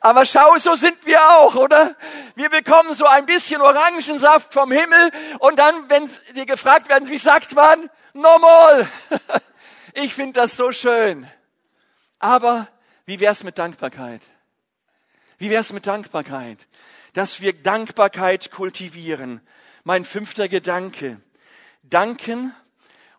[0.04, 1.96] Aber schau, so sind wir auch, oder?
[2.36, 7.18] Wir bekommen so ein bisschen Orangensaft vom Himmel und dann, wenn wir gefragt werden, wie
[7.18, 7.90] sagt man?
[8.14, 8.88] Normal.
[9.96, 11.28] Ich finde das so schön.
[12.18, 12.68] Aber
[13.06, 14.24] wie wär's mit Dankbarkeit?
[15.38, 16.68] Wie wär's mit Dankbarkeit?
[17.14, 19.40] Dass wir Dankbarkeit kultivieren.
[19.84, 21.22] Mein fünfter Gedanke.
[21.84, 22.56] Danken,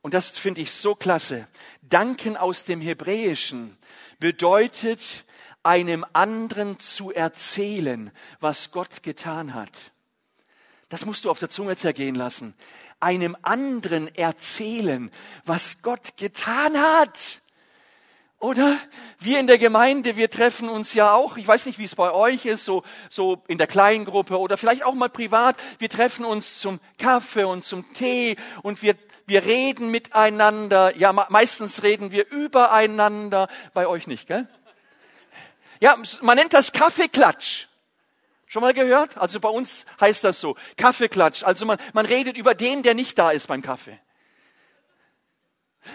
[0.03, 1.47] und das finde ich so klasse.
[1.81, 3.79] Danken aus dem Hebräischen
[4.19, 5.25] bedeutet,
[5.65, 9.93] einem anderen zu erzählen, was Gott getan hat.
[10.89, 12.55] Das musst du auf der Zunge zergehen lassen.
[13.01, 15.11] Einem anderen erzählen,
[15.45, 17.43] was Gott getan hat.
[18.39, 18.79] Oder?
[19.19, 22.13] Wir in der Gemeinde, wir treffen uns ja auch, ich weiß nicht, wie es bei
[22.13, 25.57] euch ist, so, so in der Kleingruppe oder vielleicht auch mal privat.
[25.79, 28.97] Wir treffen uns zum Kaffee und zum Tee und wir,
[29.27, 30.95] wir reden miteinander.
[30.97, 33.49] Ja, meistens reden wir übereinander.
[33.73, 34.47] Bei euch nicht, gell?
[35.81, 37.67] Ja, man nennt das Kaffeeklatsch.
[38.47, 39.19] Schon mal gehört?
[39.19, 41.43] Also bei uns heißt das so, Kaffeeklatsch.
[41.43, 43.99] Also man, man redet über den, der nicht da ist beim Kaffee.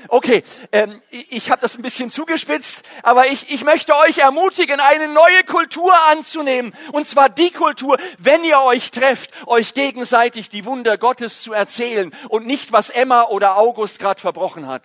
[0.08, 5.08] Okay, ähm, ich habe das ein bisschen zugespitzt, aber ich, ich möchte euch ermutigen, eine
[5.08, 6.74] neue Kultur anzunehmen.
[6.92, 12.14] Und zwar die Kultur, wenn ihr euch trefft, euch gegenseitig die Wunder Gottes zu erzählen
[12.30, 14.84] und nicht, was Emma oder August gerade verbrochen hat.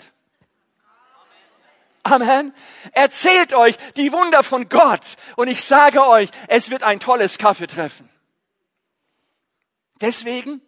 [2.05, 2.55] Amen.
[2.93, 5.17] Erzählt euch die Wunder von Gott.
[5.37, 8.09] Und ich sage euch, es wird ein tolles Kaffeetreffen.
[10.01, 10.61] Deswegen,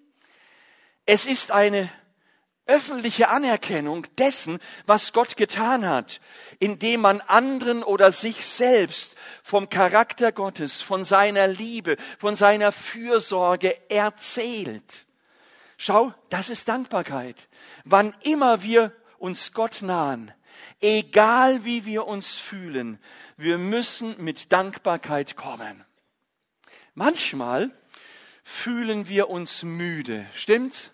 [1.04, 1.90] es ist eine
[2.64, 6.20] öffentliche Anerkennung dessen, was Gott getan hat,
[6.58, 13.76] indem man anderen oder sich selbst vom Charakter Gottes, von seiner Liebe, von seiner Fürsorge
[13.88, 15.06] erzählt.
[15.76, 17.48] Schau, das ist Dankbarkeit.
[17.84, 20.32] Wann immer wir uns Gott nahen,
[20.80, 22.98] egal wie wir uns fühlen,
[23.36, 25.84] wir müssen mit Dankbarkeit kommen.
[26.94, 27.70] Manchmal
[28.42, 30.92] fühlen wir uns müde, stimmt's?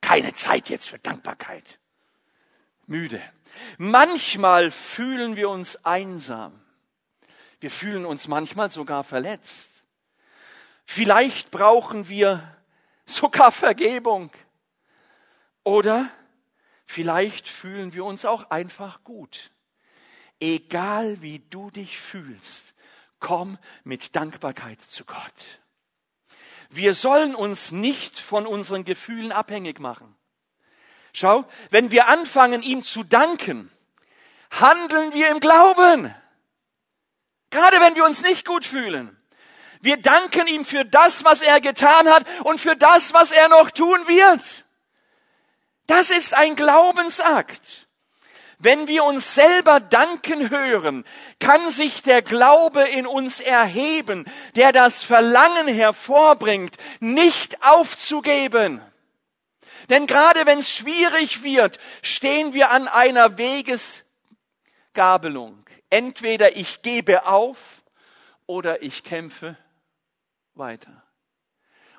[0.00, 1.78] Keine Zeit jetzt für Dankbarkeit.
[2.86, 3.22] Müde.
[3.78, 6.60] Manchmal fühlen wir uns einsam.
[7.60, 9.84] Wir fühlen uns manchmal sogar verletzt.
[10.84, 12.56] Vielleicht brauchen wir
[13.06, 14.30] sogar Vergebung.
[15.62, 16.10] Oder
[16.90, 19.52] vielleicht fühlen wir uns auch einfach gut.
[20.40, 22.74] Egal wie du dich fühlst,
[23.20, 25.60] komm mit Dankbarkeit zu Gott.
[26.68, 30.16] Wir sollen uns nicht von unseren Gefühlen abhängig machen.
[31.12, 33.70] Schau, wenn wir anfangen, ihm zu danken,
[34.50, 36.14] handeln wir im Glauben.
[37.50, 39.16] Gerade wenn wir uns nicht gut fühlen.
[39.80, 43.70] Wir danken ihm für das, was er getan hat und für das, was er noch
[43.70, 44.66] tun wird.
[45.90, 47.88] Das ist ein Glaubensakt.
[48.60, 51.04] Wenn wir uns selber danken hören,
[51.40, 54.24] kann sich der Glaube in uns erheben,
[54.54, 58.80] der das Verlangen hervorbringt, nicht aufzugeben.
[59.88, 65.66] Denn gerade wenn es schwierig wird, stehen wir an einer Wegesgabelung.
[65.88, 67.82] Entweder ich gebe auf
[68.46, 69.56] oder ich kämpfe
[70.54, 70.99] weiter.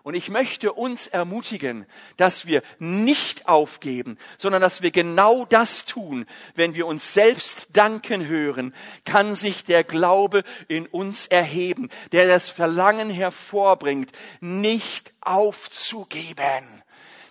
[0.03, 1.85] Und ich möchte uns ermutigen,
[2.17, 6.25] dass wir nicht aufgeben, sondern dass wir genau das tun.
[6.55, 8.73] Wenn wir uns selbst danken hören,
[9.05, 16.83] kann sich der Glaube in uns erheben, der das Verlangen hervorbringt, nicht aufzugeben.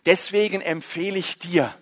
[0.06, 1.74] Deswegen empfehle ich dir,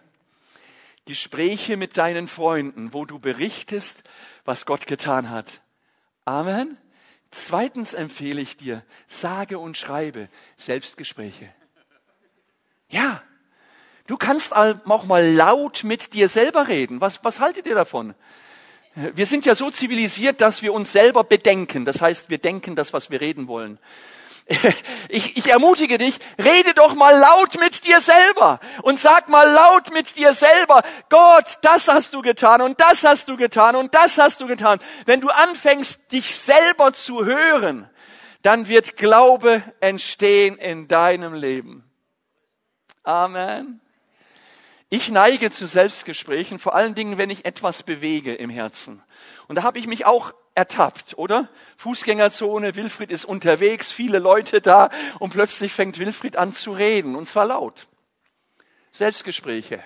[1.05, 4.05] Gespräche mit deinen Freunden, wo du berichtest,
[4.45, 5.63] was Gott getan hat.
[6.25, 6.77] Amen.
[7.31, 11.49] Zweitens empfehle ich dir, sage und schreibe Selbstgespräche.
[12.89, 13.23] Ja,
[14.07, 17.01] du kannst auch mal laut mit dir selber reden.
[17.01, 18.15] Was, was haltet ihr davon?
[19.15, 21.85] Wir sind ja so zivilisiert, dass wir uns selber bedenken.
[21.85, 23.79] Das heißt, wir denken das, was wir reden wollen.
[25.11, 29.91] Ich, ich ermutige dich, rede doch mal laut mit dir selber und sag mal laut
[29.93, 34.19] mit dir selber, Gott, das hast du getan und das hast du getan und das
[34.19, 34.79] hast du getan.
[35.07, 37.89] Wenn du anfängst, dich selber zu hören,
[38.43, 41.91] dann wird Glaube entstehen in deinem Leben.
[43.03, 43.81] Amen.
[44.91, 49.03] Ich neige zu Selbstgesprächen, vor allen Dingen, wenn ich etwas bewege im Herzen.
[49.49, 51.49] Und da habe ich mich auch ertappt, oder?
[51.79, 57.27] Fußgängerzone, Wilfried ist unterwegs, viele Leute da und plötzlich fängt Wilfried an zu reden und
[57.27, 57.87] zwar laut.
[58.93, 59.83] Selbstgespräche.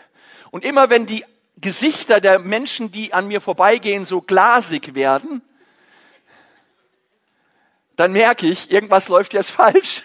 [0.51, 1.25] Und immer wenn die
[1.59, 5.42] Gesichter der Menschen, die an mir vorbeigehen, so glasig werden,
[7.96, 10.03] dann merke ich, irgendwas läuft jetzt falsch.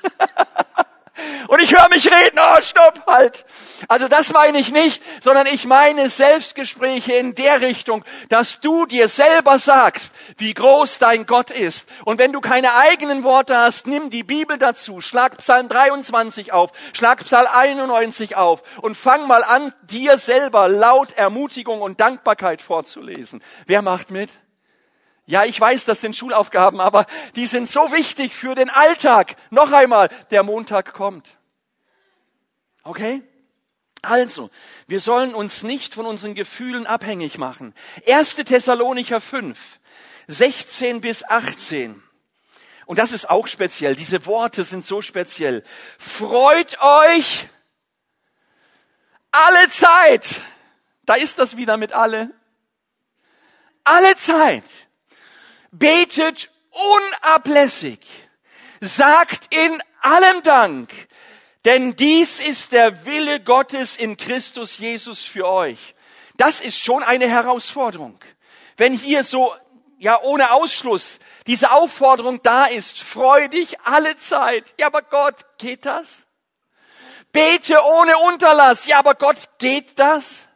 [1.47, 3.45] Und ich höre mich reden, oh, stopp, halt.
[3.87, 9.07] Also das meine ich nicht, sondern ich meine Selbstgespräche in der Richtung, dass du dir
[9.07, 11.87] selber sagst, wie groß dein Gott ist.
[12.05, 16.71] Und wenn du keine eigenen Worte hast, nimm die Bibel dazu, schlag Psalm 23 auf,
[16.93, 23.41] schlag Psalm 91 auf und fang mal an, dir selber laut Ermutigung und Dankbarkeit vorzulesen.
[23.65, 24.29] Wer macht mit?
[25.29, 27.05] Ja, ich weiß, das sind Schulaufgaben, aber
[27.35, 29.35] die sind so wichtig für den Alltag.
[29.49, 31.36] Noch einmal, der Montag kommt.
[32.87, 33.21] Okay?
[34.01, 34.49] Also,
[34.87, 37.73] wir sollen uns nicht von unseren Gefühlen abhängig machen.
[38.07, 38.35] 1.
[38.35, 39.79] Thessalonicher 5,
[40.27, 42.01] 16 bis 18.
[42.85, 43.97] Und das ist auch speziell.
[43.97, 45.63] Diese Worte sind so speziell.
[45.99, 47.49] Freut euch
[49.31, 50.41] alle Zeit.
[51.05, 52.31] Da ist das wieder mit alle.
[53.83, 54.63] Alle Zeit
[55.71, 57.99] betet unablässig,
[58.79, 60.89] sagt in allem Dank,
[61.67, 65.95] denn dies ist der Wille Gottes in Christus Jesus für euch.
[66.37, 68.17] Das ist schon eine Herausforderung.
[68.77, 69.53] Wenn hier so,
[69.97, 74.63] ja, ohne Ausschluss diese Aufforderung da ist, freu dich alle Zeit.
[74.79, 76.25] Ja, aber Gott, geht das?
[77.33, 78.85] Bete ohne Unterlass.
[78.85, 80.47] Ja, aber Gott, geht das?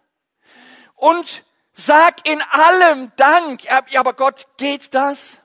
[0.95, 1.43] Und
[1.73, 3.65] sag in allem Dank.
[3.65, 5.41] Ja, aber Gott, geht das?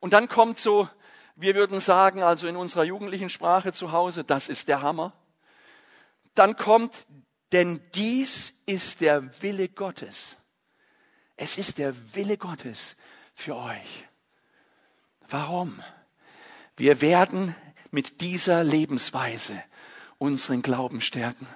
[0.00, 0.88] Und dann kommt so,
[1.36, 5.12] wir würden sagen, also in unserer jugendlichen Sprache zu Hause, das ist der Hammer.
[6.34, 7.06] Dann kommt,
[7.52, 10.36] denn dies ist der Wille Gottes.
[11.36, 12.96] Es ist der Wille Gottes
[13.34, 14.06] für euch.
[15.28, 15.82] Warum?
[16.76, 17.54] Wir werden
[17.90, 19.62] mit dieser Lebensweise
[20.18, 21.46] unseren Glauben stärken.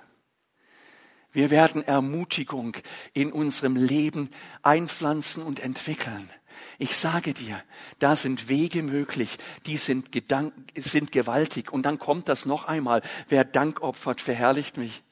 [1.33, 2.77] Wir werden Ermutigung
[3.13, 4.31] in unserem Leben
[4.63, 6.31] einpflanzen und entwickeln.
[6.79, 7.63] Ich sage dir,
[7.99, 11.73] da sind Wege möglich, die sind, Gedank sind gewaltig.
[11.73, 13.03] Und dann kommt das noch einmal.
[13.29, 15.03] Wer Dank opfert, verherrlicht mich.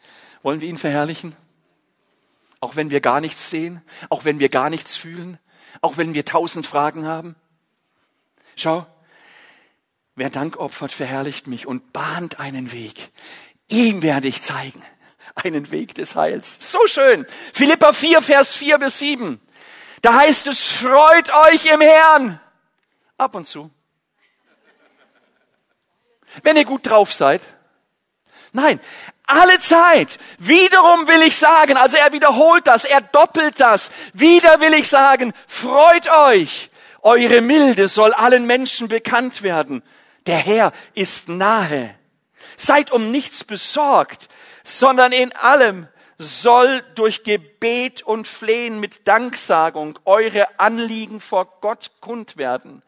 [0.42, 1.34] Wollen wir ihn verherrlichen?
[2.60, 5.38] Auch wenn wir gar nichts sehen, auch wenn wir gar nichts fühlen,
[5.80, 7.36] auch wenn wir tausend Fragen haben.
[8.54, 8.86] Schau,
[10.14, 13.10] wer Dank opfert, verherrlicht mich und bahnt einen Weg.
[13.68, 14.82] Ihm werde ich zeigen,
[15.34, 16.56] einen Weg des Heils.
[16.60, 17.26] So schön.
[17.52, 19.40] Philippa 4, Vers 4 bis 7.
[20.02, 22.40] Da heißt es, freut euch im Herrn.
[23.18, 23.70] Ab und zu.
[26.42, 27.40] Wenn ihr gut drauf seid.
[28.52, 28.80] Nein,
[29.26, 30.18] alle Zeit.
[30.38, 33.90] Wiederum will ich sagen, also er wiederholt das, er doppelt das.
[34.12, 36.70] Wieder will ich sagen, freut euch.
[37.02, 39.82] Eure Milde soll allen Menschen bekannt werden.
[40.26, 41.94] Der Herr ist nahe.
[42.56, 44.28] Seid um nichts besorgt,
[44.64, 52.36] sondern in allem soll durch Gebet und Flehen mit Danksagung eure Anliegen vor Gott kund
[52.36, 52.82] werden.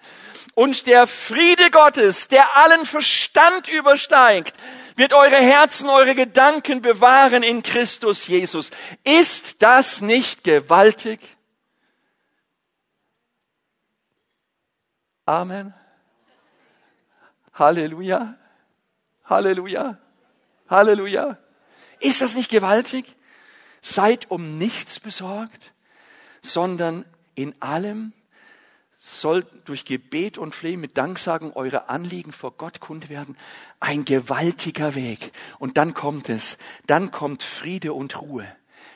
[0.54, 4.56] Und der Friede Gottes, der allen Verstand übersteigt,
[4.96, 8.70] wird eure Herzen, eure Gedanken bewahren in Christus Jesus.
[9.04, 11.20] Ist das nicht gewaltig?
[15.26, 15.74] Amen.
[17.52, 18.34] Halleluja.
[19.26, 19.98] Halleluja.
[20.70, 21.36] Halleluja.
[22.00, 23.17] Ist das nicht gewaltig?
[23.80, 25.72] Seid um nichts besorgt,
[26.42, 28.12] sondern in allem
[28.98, 33.36] soll durch Gebet und Flehen mit Danksagen eure Anliegen vor Gott kund werden.
[33.80, 35.32] Ein gewaltiger Weg.
[35.58, 38.46] Und dann kommt es, dann kommt Friede und Ruhe.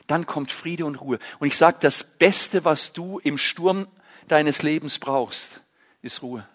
[0.07, 1.19] Dann kommt Friede und Ruhe.
[1.39, 3.87] Und ich sage, das Beste, was du im Sturm
[4.27, 5.61] deines Lebens brauchst,
[6.01, 6.47] ist Ruhe.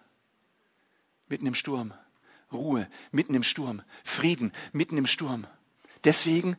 [1.29, 1.95] Mitten im Sturm.
[2.53, 3.83] Ruhe, mitten im Sturm.
[4.05, 5.47] Frieden, mitten im Sturm.
[6.05, 6.57] Deswegen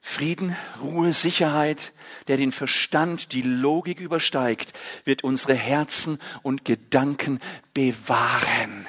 [0.00, 1.92] Frieden, Ruhe, Sicherheit,
[2.28, 4.72] der den Verstand, die Logik übersteigt,
[5.04, 7.40] wird unsere Herzen und Gedanken
[7.74, 8.86] bewahren.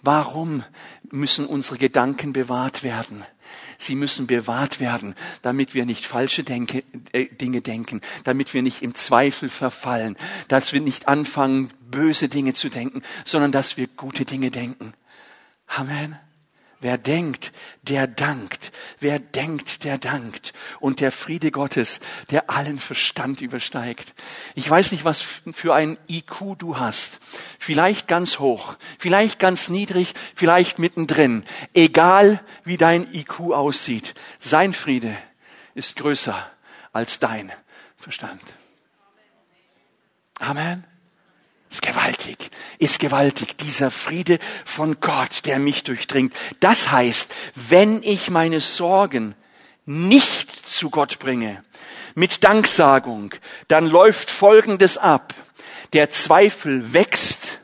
[0.00, 0.64] Warum
[1.10, 3.24] müssen unsere Gedanken bewahrt werden?
[3.78, 6.82] Sie müssen bewahrt werden, damit wir nicht falsche Denke,
[7.12, 10.16] äh, Dinge denken, damit wir nicht im Zweifel verfallen,
[10.48, 14.94] dass wir nicht anfangen, böse Dinge zu denken, sondern dass wir gute Dinge denken.
[15.68, 16.18] Amen.
[16.80, 18.70] Wer denkt, der dankt.
[19.00, 20.52] Wer denkt, der dankt.
[20.78, 21.98] Und der Friede Gottes,
[22.30, 24.14] der allen Verstand übersteigt.
[24.54, 27.18] Ich weiß nicht, was für ein IQ du hast.
[27.58, 31.44] Vielleicht ganz hoch, vielleicht ganz niedrig, vielleicht mittendrin.
[31.74, 34.14] Egal, wie dein IQ aussieht.
[34.38, 35.16] Sein Friede
[35.74, 36.48] ist größer
[36.92, 37.52] als dein
[37.96, 38.42] Verstand.
[40.38, 40.84] Amen.
[41.70, 46.34] Ist gewaltig, ist gewaltig, dieser Friede von Gott, der mich durchdringt.
[46.60, 49.34] Das heißt, wenn ich meine Sorgen
[49.84, 51.62] nicht zu Gott bringe,
[52.14, 53.34] mit Danksagung,
[53.68, 55.34] dann läuft Folgendes ab.
[55.92, 57.60] Der Zweifel wächst,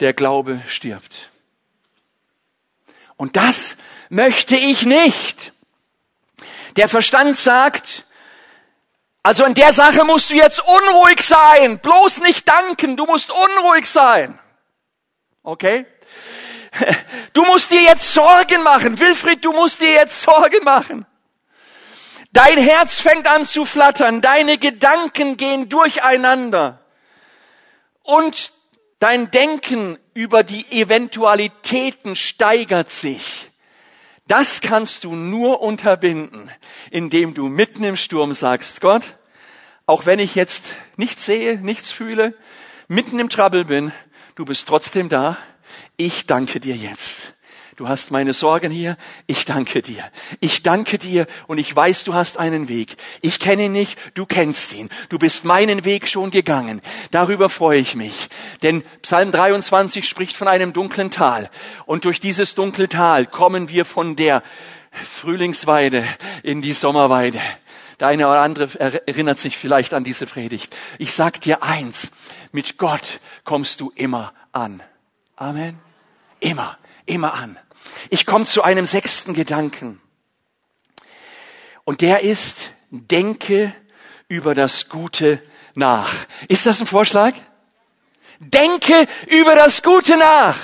[0.00, 1.30] der Glaube stirbt.
[3.16, 3.76] Und das
[4.10, 5.52] möchte ich nicht.
[6.76, 8.04] Der Verstand sagt,
[9.24, 11.78] also in der Sache musst du jetzt unruhig sein.
[11.78, 12.98] Bloß nicht danken.
[12.98, 14.38] Du musst unruhig sein.
[15.42, 15.86] Okay?
[17.32, 18.98] Du musst dir jetzt Sorgen machen.
[18.98, 21.06] Wilfried, du musst dir jetzt Sorgen machen.
[22.32, 24.20] Dein Herz fängt an zu flattern.
[24.20, 26.80] Deine Gedanken gehen durcheinander.
[28.02, 28.52] Und
[28.98, 33.50] dein Denken über die Eventualitäten steigert sich.
[34.26, 36.50] Das kannst du nur unterbinden,
[36.90, 39.16] indem du mitten im Sturm sagst, Gott,
[39.86, 40.64] auch wenn ich jetzt
[40.96, 42.34] nichts sehe, nichts fühle,
[42.88, 43.92] mitten im Trouble bin,
[44.34, 45.36] du bist trotzdem da.
[45.98, 47.33] Ich danke dir jetzt.
[47.76, 48.96] Du hast meine Sorgen hier.
[49.26, 50.04] Ich danke dir.
[50.38, 52.96] Ich danke dir und ich weiß, du hast einen Weg.
[53.20, 54.90] Ich kenne ihn nicht, du kennst ihn.
[55.08, 56.80] Du bist meinen Weg schon gegangen.
[57.10, 58.28] Darüber freue ich mich.
[58.62, 61.50] Denn Psalm 23 spricht von einem dunklen Tal.
[61.84, 64.44] Und durch dieses dunkle Tal kommen wir von der
[64.92, 66.06] Frühlingsweide
[66.44, 67.40] in die Sommerweide.
[67.98, 70.74] Der eine oder andere erinnert sich vielleicht an diese Predigt.
[70.98, 72.10] Ich sag dir eins,
[72.52, 74.80] mit Gott kommst du immer an.
[75.36, 75.78] Amen.
[76.38, 77.58] Immer, immer an.
[78.10, 80.00] Ich komme zu einem sechsten Gedanken.
[81.84, 83.74] Und der ist, denke
[84.28, 85.42] über das Gute
[85.74, 86.12] nach.
[86.48, 87.34] Ist das ein Vorschlag?
[88.38, 90.58] Denke über das Gute nach.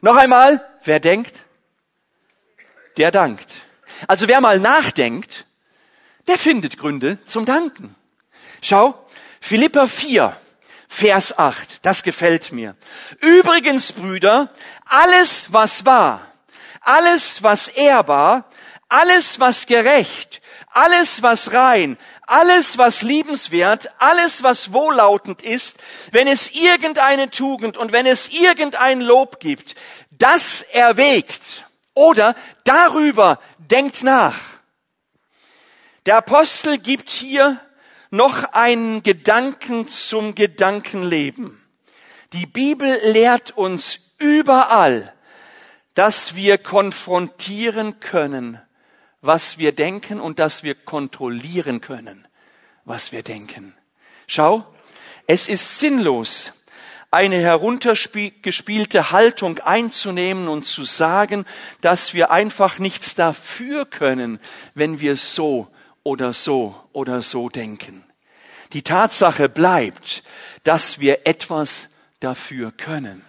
[0.00, 1.34] Noch einmal, wer denkt,
[2.96, 3.48] der dankt.
[4.06, 5.46] Also wer mal nachdenkt,
[6.26, 7.94] der findet Gründe zum Danken.
[8.62, 9.06] Schau,
[9.40, 10.36] Philippa 4,
[10.88, 12.76] Vers 8, das gefällt mir.
[13.20, 14.52] Übrigens, Brüder,
[14.84, 16.29] alles, was wahr,
[16.80, 18.44] alles, was ehrbar,
[18.88, 20.40] alles, was gerecht,
[20.72, 25.76] alles, was rein, alles, was liebenswert, alles, was wohllautend ist,
[26.12, 29.74] wenn es irgendeine Tugend und wenn es irgendein Lob gibt,
[30.10, 34.38] das erwägt oder darüber denkt nach.
[36.06, 37.60] Der Apostel gibt hier
[38.10, 41.60] noch einen Gedanken zum Gedankenleben.
[42.32, 45.12] Die Bibel lehrt uns überall,
[45.94, 48.60] dass wir konfrontieren können,
[49.20, 52.26] was wir denken und dass wir kontrollieren können,
[52.84, 53.74] was wir denken.
[54.26, 54.66] Schau,
[55.26, 56.52] es ist sinnlos,
[57.10, 61.44] eine heruntergespielte Haltung einzunehmen und zu sagen,
[61.80, 64.38] dass wir einfach nichts dafür können,
[64.74, 65.68] wenn wir so
[66.04, 68.04] oder so oder so denken.
[68.72, 70.22] Die Tatsache bleibt,
[70.62, 71.88] dass wir etwas
[72.20, 73.24] dafür können.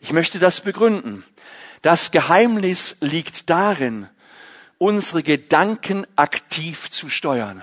[0.00, 1.24] Ich möchte das begründen.
[1.82, 4.08] Das Geheimnis liegt darin,
[4.78, 7.62] unsere Gedanken aktiv zu steuern.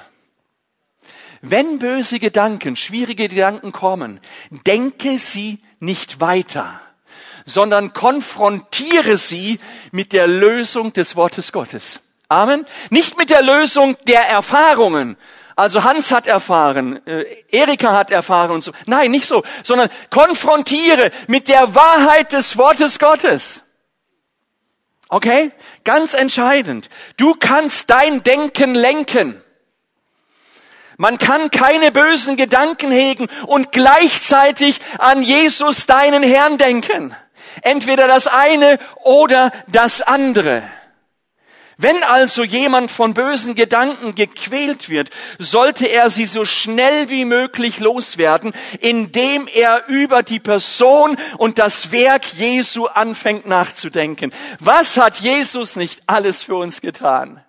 [1.41, 4.19] Wenn böse Gedanken, schwierige Gedanken kommen,
[4.65, 6.81] denke sie nicht weiter,
[7.45, 9.59] sondern konfrontiere sie
[9.91, 12.01] mit der Lösung des Wortes Gottes.
[12.27, 12.65] Amen.
[12.89, 15.15] Nicht mit der Lösung der Erfahrungen.
[15.55, 18.73] Also Hans hat erfahren, äh, Erika hat erfahren und so.
[18.87, 23.61] Nein, nicht so, sondern konfrontiere mit der Wahrheit des Wortes Gottes.
[25.07, 25.51] Okay?
[25.85, 26.89] Ganz entscheidend.
[27.15, 29.41] Du kannst dein Denken lenken.
[30.97, 37.15] Man kann keine bösen Gedanken hegen und gleichzeitig an Jesus, deinen Herrn, denken.
[37.61, 40.63] Entweder das eine oder das andere.
[41.77, 45.09] Wenn also jemand von bösen Gedanken gequält wird,
[45.39, 51.91] sollte er sie so schnell wie möglich loswerden, indem er über die Person und das
[51.91, 54.31] Werk Jesu anfängt nachzudenken.
[54.59, 57.44] Was hat Jesus nicht alles für uns getan?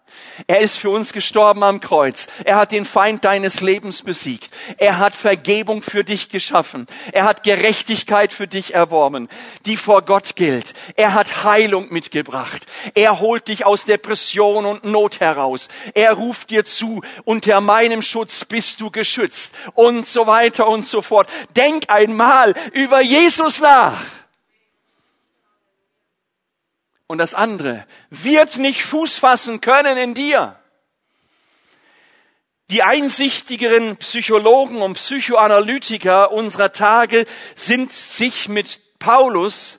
[0.46, 2.26] Er ist für uns gestorben am Kreuz.
[2.44, 4.50] Er hat den Feind deines Lebens besiegt.
[4.78, 6.86] Er hat Vergebung für dich geschaffen.
[7.12, 9.28] Er hat Gerechtigkeit für dich erworben,
[9.64, 10.74] die vor Gott gilt.
[10.96, 12.66] Er hat Heilung mitgebracht.
[12.94, 15.68] Er holt dich aus Depression und Not heraus.
[15.94, 21.02] Er ruft dir zu, unter meinem Schutz bist du geschützt und so weiter und so
[21.02, 21.28] fort.
[21.56, 23.96] Denk einmal über Jesus nach.
[27.06, 30.58] Und das andere wird nicht Fuß fassen können in dir.
[32.68, 39.78] Die einsichtigeren Psychologen und Psychoanalytiker unserer Tage sind sich mit Paulus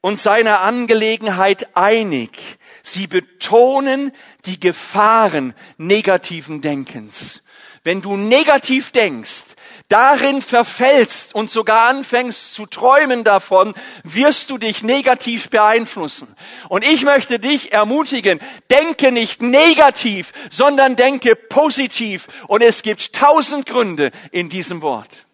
[0.00, 2.58] und seiner Angelegenheit einig.
[2.82, 4.10] Sie betonen
[4.46, 7.44] die Gefahren negativen Denkens.
[7.84, 9.54] Wenn du negativ denkst,
[9.92, 13.74] darin verfällst und sogar anfängst zu träumen davon,
[14.04, 16.34] wirst du dich negativ beeinflussen.
[16.70, 18.40] Und ich möchte dich ermutigen,
[18.70, 22.28] denke nicht negativ, sondern denke positiv.
[22.48, 25.26] Und es gibt tausend Gründe in diesem Wort.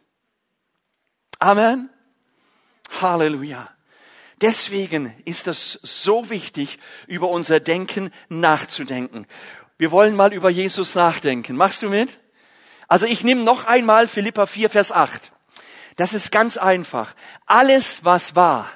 [1.39, 1.89] Amen.
[3.01, 3.65] Halleluja.
[4.41, 9.27] Deswegen ist es so wichtig, über unser Denken nachzudenken.
[9.77, 11.55] Wir wollen mal über Jesus nachdenken.
[11.55, 12.19] Machst du mit?
[12.89, 15.31] Also ich nehme noch einmal Philippa 4, Vers 8.
[15.97, 17.15] Das ist ganz einfach.
[17.47, 18.71] Alles, was wahr,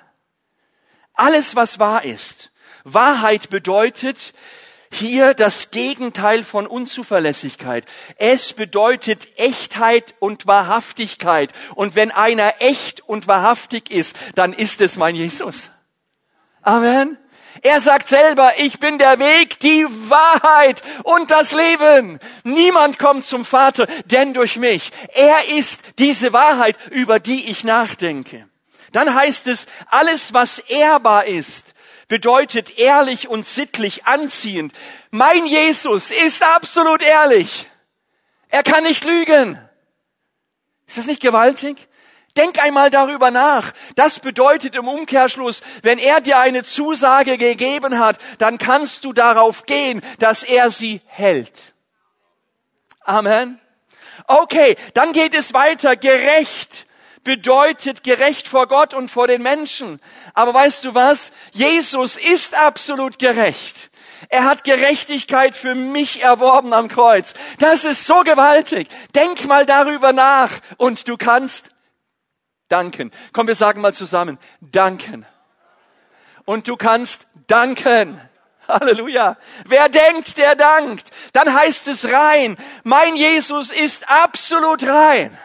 [1.14, 2.50] alles, was wahr ist.
[2.84, 4.34] Wahrheit bedeutet
[4.90, 7.86] hier das Gegenteil von Unzuverlässigkeit.
[8.16, 11.50] Es bedeutet Echtheit und Wahrhaftigkeit.
[11.74, 15.70] Und wenn einer echt und wahrhaftig ist, dann ist es mein Jesus.
[16.60, 17.16] Amen.
[17.61, 22.18] Er sagt selber, ich bin der Weg, die Wahrheit und das Leben.
[22.44, 24.90] Niemand kommt zum Vater, denn durch mich.
[25.12, 28.48] Er ist diese Wahrheit, über die ich nachdenke.
[28.92, 31.74] Dann heißt es, alles, was ehrbar ist,
[32.09, 34.72] bedeutet ehrlich und sittlich anziehend.
[35.11, 37.68] Mein Jesus ist absolut ehrlich.
[38.48, 39.59] Er kann nicht lügen.
[40.86, 41.88] Ist das nicht gewaltig?
[42.37, 43.72] Denk einmal darüber nach.
[43.95, 49.64] Das bedeutet im Umkehrschluss, wenn er dir eine Zusage gegeben hat, dann kannst du darauf
[49.66, 51.53] gehen, dass er sie hält.
[53.03, 53.61] Amen.
[54.26, 55.97] Okay, dann geht es weiter.
[55.97, 56.87] Gerecht
[57.24, 60.01] bedeutet gerecht vor Gott und vor den Menschen.
[60.35, 61.33] Aber weißt du was?
[61.53, 63.91] Jesus ist absolut gerecht.
[64.28, 67.35] Er hat Gerechtigkeit für mich erworben am Kreuz.
[67.59, 68.89] Das ist so gewaltig.
[69.14, 71.66] Denk mal darüber nach und du kannst
[72.73, 73.12] danken.
[73.33, 75.27] Komm, wir sagen mal zusammen, danken.
[76.45, 78.20] Und du kannst danken.
[78.68, 79.37] Halleluja.
[79.66, 81.11] Wer denkt, der dankt.
[81.33, 82.57] Dann heißt es rein.
[82.85, 85.39] Mein Jesus ist absolut rein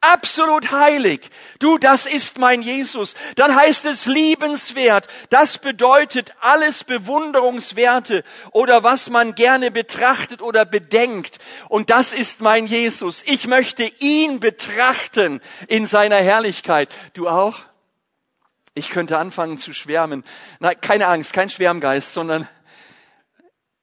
[0.00, 1.30] absolut heilig.
[1.58, 3.14] Du, das ist mein Jesus.
[3.36, 5.06] Dann heißt es liebenswert.
[5.30, 11.38] Das bedeutet alles Bewunderungswerte oder was man gerne betrachtet oder bedenkt.
[11.68, 13.22] Und das ist mein Jesus.
[13.26, 16.88] Ich möchte ihn betrachten in seiner Herrlichkeit.
[17.14, 17.60] Du auch?
[18.74, 20.24] Ich könnte anfangen zu schwärmen.
[20.60, 22.48] Na, keine Angst, kein Schwärmgeist, sondern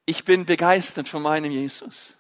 [0.05, 2.14] ich bin begeistert von meinem Jesus.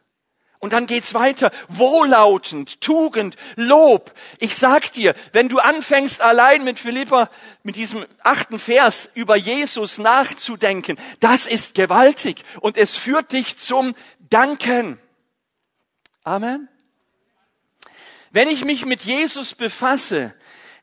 [0.65, 1.51] Und dann geht's weiter.
[1.67, 4.11] Wohlautend, Tugend, Lob.
[4.39, 7.29] Ich sag dir, wenn du anfängst allein mit Philippa,
[7.61, 13.93] mit diesem achten Vers über Jesus nachzudenken, das ist gewaltig und es führt dich zum
[14.31, 14.99] Danken.
[16.23, 16.67] Amen.
[18.31, 20.33] Wenn ich mich mit Jesus befasse,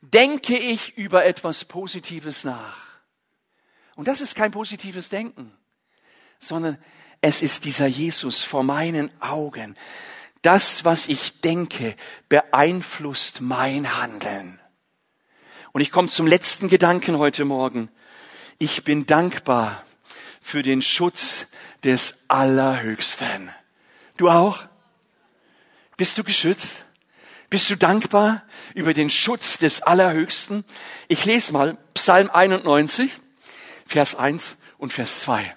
[0.01, 3.01] denke ich über etwas Positives nach.
[3.97, 5.53] Und das ist kein positives Denken,
[6.39, 6.79] sondern
[7.23, 9.77] es ist dieser Jesus vor meinen Augen.
[10.43, 11.95] Das, was ich denke,
[12.29, 14.59] beeinflusst mein Handeln.
[15.71, 17.89] Und ich komme zum letzten Gedanken heute Morgen.
[18.59, 19.85] Ich bin dankbar
[20.41, 21.47] für den Schutz
[21.85, 23.51] des Allerhöchsten.
[24.17, 24.65] Du auch?
[25.97, 26.85] Bist du geschützt?
[27.51, 28.43] Bist du dankbar
[28.75, 30.65] über den Schutz des Allerhöchsten?
[31.07, 33.13] Ich lese mal Psalm 91,
[33.87, 35.55] Vers 1 und Vers 2.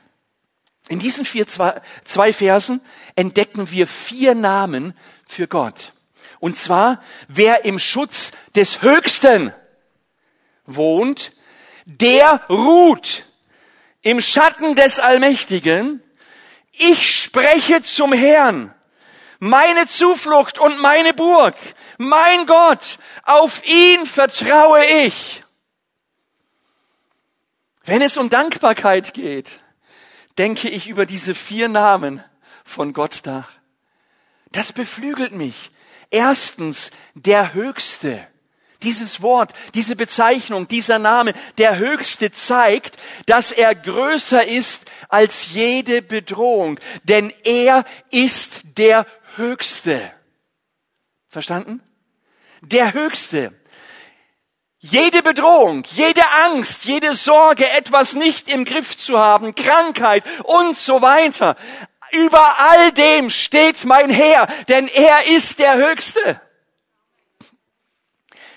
[0.88, 2.81] In diesen vier, zwei, zwei Versen
[3.15, 4.95] entdecken wir vier Namen
[5.27, 5.93] für Gott.
[6.39, 9.53] Und zwar, wer im Schutz des Höchsten
[10.65, 11.31] wohnt,
[11.86, 13.25] der ruht
[14.01, 16.03] im Schatten des Allmächtigen.
[16.71, 18.73] Ich spreche zum Herrn,
[19.39, 21.55] meine Zuflucht und meine Burg,
[21.97, 25.43] mein Gott, auf ihn vertraue ich.
[27.86, 29.59] Wenn es um Dankbarkeit geht,
[30.38, 32.23] denke ich über diese vier Namen
[32.63, 33.49] von Gott nach.
[34.51, 35.71] Das beflügelt mich.
[36.11, 38.27] Erstens, der Höchste.
[38.83, 46.01] Dieses Wort, diese Bezeichnung, dieser Name, der Höchste zeigt, dass er größer ist als jede
[46.01, 50.11] Bedrohung, denn er ist der Höchste.
[51.27, 51.81] Verstanden?
[52.61, 53.53] Der Höchste.
[54.88, 61.01] Jede Bedrohung, jede Angst, jede Sorge, etwas nicht im Griff zu haben, Krankheit und so
[61.01, 61.55] weiter.
[62.11, 66.39] Über all dem steht mein Herr, denn er ist der Höchste.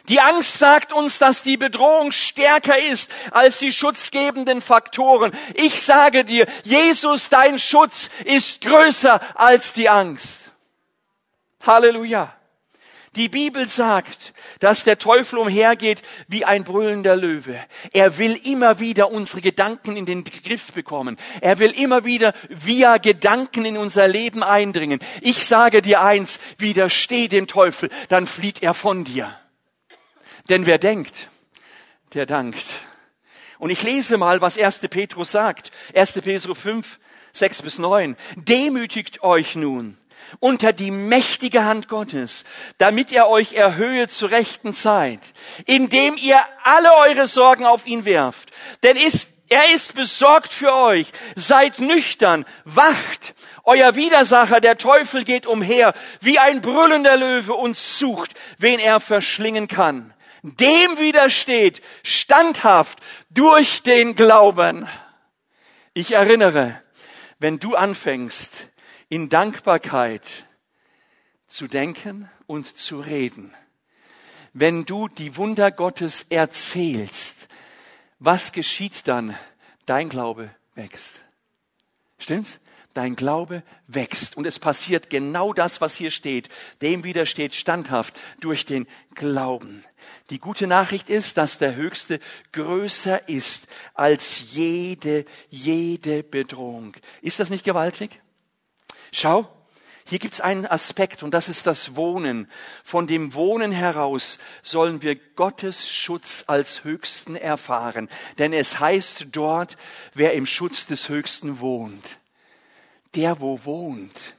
[0.09, 5.33] Die Angst sagt uns, dass die Bedrohung stärker ist als die schutzgebenden Faktoren.
[5.55, 10.53] Ich sage dir, Jesus, dein Schutz ist größer als die Angst.
[11.65, 12.38] Halleluja.
[13.19, 17.59] Die Bibel sagt, dass der Teufel umhergeht wie ein brüllender Löwe.
[17.93, 21.19] Er will immer wieder unsere Gedanken in den Griff bekommen.
[21.41, 25.01] Er will immer wieder via Gedanken in unser Leben eindringen.
[25.21, 29.37] Ich sage dir eins, widersteh dem Teufel, dann flieht er von dir.
[30.49, 31.29] Denn wer denkt,
[32.15, 32.67] der dankt.
[33.59, 34.79] Und ich lese mal, was 1.
[34.91, 35.73] Petrus sagt.
[35.93, 36.13] 1.
[36.23, 37.01] Petrus 5,
[37.33, 38.17] 6 bis 9.
[38.37, 39.99] Demütigt euch nun
[40.41, 42.45] unter die mächtige Hand Gottes,
[42.79, 45.21] damit er euch erhöhe zur rechten Zeit,
[45.67, 48.51] indem ihr alle eure Sorgen auf ihn werft.
[48.83, 51.07] Denn ist, er ist besorgt für euch.
[51.35, 53.35] Seid nüchtern, wacht.
[53.65, 59.69] Euer Widersacher, der Teufel, geht umher wie ein brüllender Löwe und sucht, wen er verschlingen
[59.69, 60.13] kann.
[60.43, 62.99] Dem widersteht standhaft
[63.31, 64.89] durch den Glauben.
[65.95, 66.81] Ich erinnere,
[67.39, 68.68] wenn du anfängst,
[69.09, 70.47] in Dankbarkeit
[71.47, 73.55] zu denken und zu reden.
[74.53, 77.49] Wenn du die Wunder Gottes erzählst,
[78.19, 79.37] was geschieht dann?
[79.87, 81.21] Dein Glaube wächst.
[82.19, 82.61] Stimmt's?
[82.95, 84.37] Dein Glaube wächst.
[84.37, 86.49] Und es passiert genau das, was hier steht.
[86.83, 89.85] Dem widersteht standhaft durch den Glauben.
[90.31, 92.19] Die gute Nachricht ist, dass der Höchste
[92.53, 96.95] größer ist als jede, jede Bedrohung.
[97.23, 98.21] Ist das nicht gewaltig?
[99.13, 99.49] Schau,
[100.09, 102.51] hier gibt's einen Aspekt und das ist das Wohnen.
[102.83, 108.09] Von dem Wohnen heraus sollen wir Gottes Schutz als Höchsten erfahren.
[108.39, 109.77] Denn es heißt dort,
[110.15, 112.19] wer im Schutz des Höchsten wohnt.
[113.15, 114.35] Der, wo wohnt,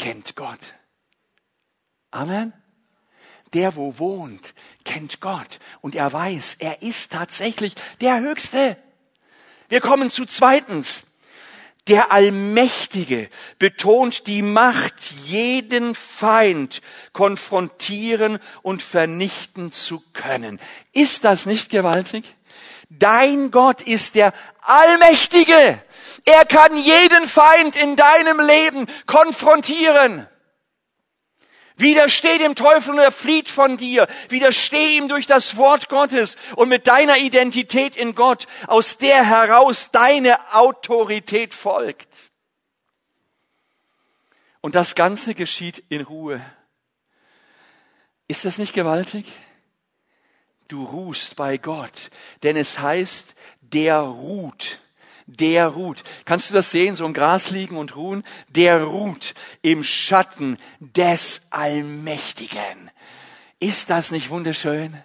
[0.00, 0.74] kennt Gott.
[2.10, 2.52] Amen.
[3.52, 4.52] Der, wo wohnt,
[4.84, 5.60] kennt Gott.
[5.80, 8.76] Und er weiß, er ist tatsächlich der Höchste.
[9.68, 11.06] Wir kommen zu zweitens.
[11.86, 13.28] Der Allmächtige
[13.58, 16.80] betont die Macht, jeden Feind
[17.12, 20.60] konfrontieren und vernichten zu können.
[20.92, 22.24] Ist das nicht gewaltig?
[22.88, 24.32] Dein Gott ist der
[24.62, 25.82] Allmächtige.
[26.24, 30.26] Er kann jeden Feind in deinem Leben konfrontieren.
[31.76, 34.06] Widersteh dem Teufel und er flieht von dir.
[34.28, 39.90] Widersteh ihm durch das Wort Gottes und mit deiner Identität in Gott, aus der heraus
[39.90, 42.08] deine Autorität folgt.
[44.60, 46.44] Und das Ganze geschieht in Ruhe.
[48.28, 49.26] Ist das nicht gewaltig?
[50.68, 52.10] Du ruhst bei Gott,
[52.42, 54.80] denn es heißt, der ruht
[55.26, 56.02] der ruht.
[56.24, 58.24] Kannst du das sehen, so im Gras liegen und ruhen?
[58.48, 62.90] Der ruht im Schatten des Allmächtigen.
[63.58, 65.02] Ist das nicht wunderschön?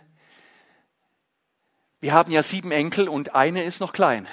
[2.01, 4.27] Wir haben ja sieben Enkel und eine ist noch klein.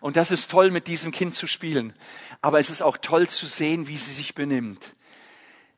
[0.00, 1.92] Und das ist toll, mit diesem Kind zu spielen.
[2.40, 4.94] Aber es ist auch toll zu sehen, wie sie sich benimmt.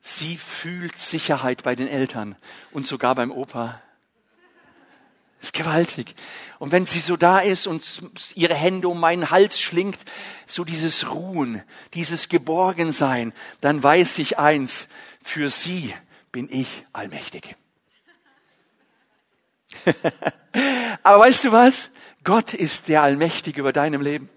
[0.01, 2.35] Sie fühlt Sicherheit bei den Eltern
[2.71, 3.81] und sogar beim Opa.
[5.41, 6.13] Das ist gewaltig.
[6.59, 7.83] Und wenn sie so da ist und
[8.35, 9.97] ihre Hände um meinen Hals schlingt,
[10.45, 11.63] so dieses Ruhen,
[11.95, 14.87] dieses Geborgensein, dann weiß ich eins,
[15.23, 15.95] für sie
[16.31, 17.55] bin ich allmächtig.
[21.03, 21.89] Aber weißt du was?
[22.23, 24.29] Gott ist der Allmächtige über deinem Leben.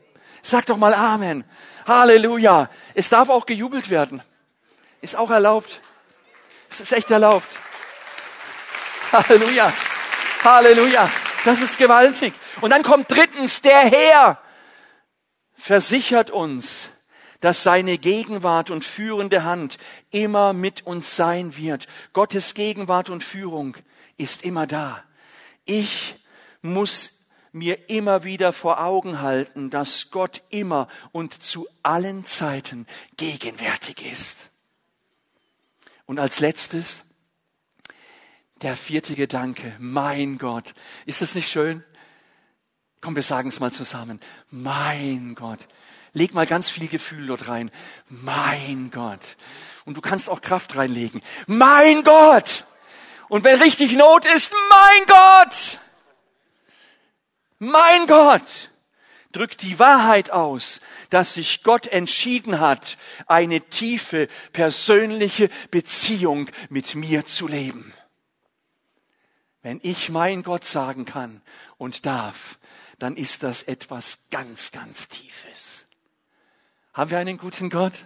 [0.43, 1.45] Sag doch mal Amen.
[1.87, 2.71] Halleluja.
[2.95, 4.23] Es darf auch gejubelt werden.
[5.03, 5.83] Ist auch erlaubt.
[6.71, 7.49] Es ist echt erlaubt.
[9.13, 9.71] Halleluja.
[10.45, 11.11] Halleluja.
[11.45, 12.35] Das ist gewaltig.
[12.61, 14.39] Und dann kommt drittens, der Herr
[15.55, 16.91] versichert uns,
[17.41, 19.79] dass seine Gegenwart und führende Hand
[20.11, 21.87] immer mit uns sein wird.
[22.13, 23.77] Gottes Gegenwart und Führung
[24.17, 25.03] ist immer da.
[25.65, 26.17] Ich
[26.63, 27.11] muss
[27.53, 32.87] mir immer wieder vor Augen halten, dass Gott immer und zu allen Zeiten
[33.17, 34.51] gegenwärtig ist.
[36.07, 37.05] Und als letztes,
[38.65, 40.73] der vierte Gedanke, mein Gott.
[41.05, 41.85] Ist das nicht schön?
[43.03, 44.21] Komm, wir sagen es mal zusammen.
[44.51, 45.69] Mein Gott.
[46.15, 47.71] Leg mal ganz viel Gefühl dort rein.
[48.09, 49.37] Mein Gott.
[49.85, 51.21] Und du kannst auch Kraft reinlegen.
[51.47, 52.65] Mein Gott.
[53.29, 55.81] Und wenn richtig Not ist, mein Gott.
[57.59, 58.71] Mein Gott
[59.33, 62.97] drückt die Wahrheit aus, dass sich Gott entschieden hat,
[63.27, 67.93] eine tiefe persönliche Beziehung mit mir zu leben.
[69.65, 71.41] Wenn ich mein Gott sagen kann
[71.79, 72.59] und darf,
[72.99, 75.87] dann ist das etwas ganz, ganz Tiefes.
[76.93, 78.05] Haben wir einen guten Gott?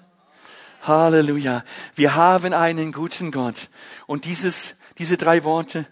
[0.85, 1.65] Halleluja.
[1.97, 3.71] Wir haben einen guten Gott.
[4.07, 5.85] Und dieses, diese drei Worte,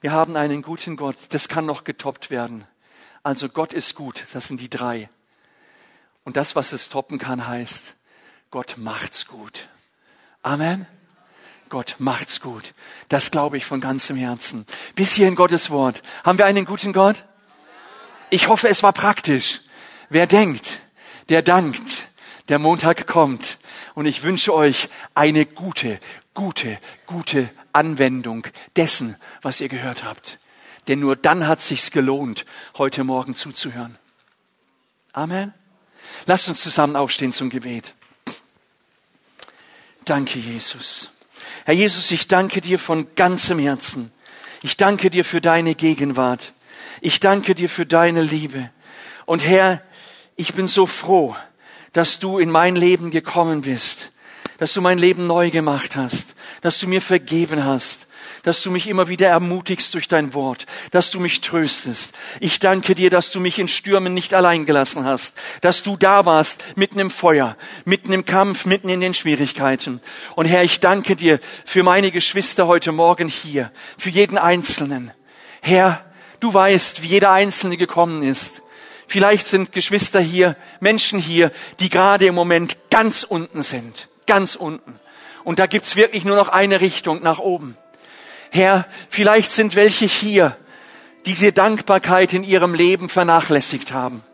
[0.00, 2.66] wir haben einen guten Gott, das kann noch getoppt werden.
[3.22, 5.10] Also Gott ist gut, das sind die drei.
[6.24, 7.94] Und das, was es toppen kann, heißt,
[8.50, 9.68] Gott macht's gut.
[10.40, 10.86] Amen.
[11.70, 12.74] Gott macht's gut.
[13.08, 14.66] Das glaube ich von ganzem Herzen.
[14.94, 16.02] Bis hier in Gottes Wort.
[16.24, 17.24] Haben wir einen guten Gott?
[18.28, 19.60] Ich hoffe, es war praktisch.
[20.08, 20.80] Wer denkt,
[21.28, 22.08] der dankt.
[22.48, 23.58] Der Montag kommt.
[23.94, 26.00] Und ich wünsche euch eine gute,
[26.34, 28.46] gute, gute Anwendung
[28.76, 30.40] dessen, was ihr gehört habt.
[30.88, 32.44] Denn nur dann hat sich's gelohnt,
[32.76, 33.96] heute Morgen zuzuhören.
[35.12, 35.54] Amen.
[36.26, 37.94] Lasst uns zusammen aufstehen zum Gebet.
[40.04, 41.10] Danke, Jesus.
[41.70, 44.10] Herr Jesus, ich danke dir von ganzem Herzen.
[44.60, 46.52] Ich danke dir für deine Gegenwart.
[47.00, 48.70] Ich danke dir für deine Liebe.
[49.24, 49.80] Und Herr,
[50.34, 51.36] ich bin so froh,
[51.92, 54.10] dass du in mein Leben gekommen bist,
[54.58, 58.08] dass du mein Leben neu gemacht hast, dass du mir vergeben hast,
[58.42, 62.12] dass du mich immer wieder ermutigst durch dein Wort, dass du mich tröstest.
[62.40, 66.26] Ich danke dir, dass du mich in Stürmen nicht allein gelassen hast, dass du da
[66.26, 70.00] warst, mitten im Feuer, mitten im Kampf, mitten in den Schwierigkeiten.
[70.36, 75.12] Und Herr, ich danke dir für meine Geschwister heute Morgen hier, für jeden Einzelnen.
[75.60, 76.04] Herr,
[76.40, 78.62] du weißt, wie jeder Einzelne gekommen ist.
[79.06, 85.00] Vielleicht sind Geschwister hier, Menschen hier, die gerade im Moment ganz unten sind, ganz unten.
[85.42, 87.76] Und da gibt's wirklich nur noch eine Richtung nach oben.
[88.50, 90.60] Herr, vielleicht sind welche hier, die
[91.24, 94.24] diese Dankbarkeit in ihrem Leben vernachlässigt haben,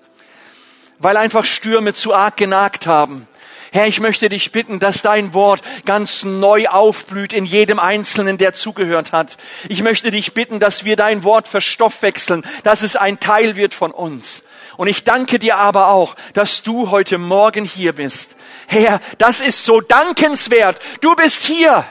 [0.98, 3.28] weil einfach Stürme zu arg genagt haben.
[3.72, 8.54] Herr, ich möchte dich bitten, dass dein Wort ganz neu aufblüht in jedem Einzelnen, der
[8.54, 9.36] zugehört hat.
[9.68, 13.90] Ich möchte dich bitten, dass wir dein Wort verstoffwechseln, dass es ein Teil wird von
[13.90, 14.44] uns.
[14.78, 18.36] Und ich danke dir aber auch, dass du heute Morgen hier bist.
[18.68, 20.80] Herr, das ist so dankenswert.
[21.00, 21.84] Du bist hier.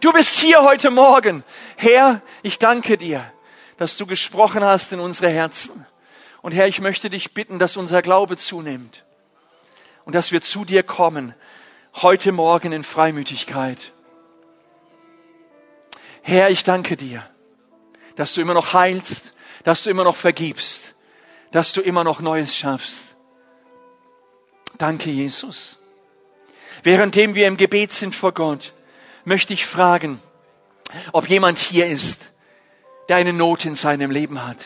[0.00, 1.42] Du bist hier heute Morgen.
[1.76, 3.32] Herr, ich danke dir,
[3.78, 5.86] dass du gesprochen hast in unsere Herzen.
[6.42, 9.04] Und Herr, ich möchte dich bitten, dass unser Glaube zunimmt.
[10.06, 11.34] und dass wir zu dir kommen,
[11.96, 13.92] heute Morgen in Freimütigkeit.
[16.22, 17.28] Herr, ich danke dir,
[18.14, 19.34] dass du immer noch heilst,
[19.64, 20.94] dass du immer noch vergibst,
[21.50, 23.16] dass du immer noch Neues schaffst.
[24.78, 25.76] Danke, Jesus.
[26.82, 28.74] Währenddem wir im Gebet sind vor Gott,
[29.26, 30.22] möchte ich fragen,
[31.12, 32.32] ob jemand hier ist,
[33.08, 34.56] der eine Not in seinem Leben hat.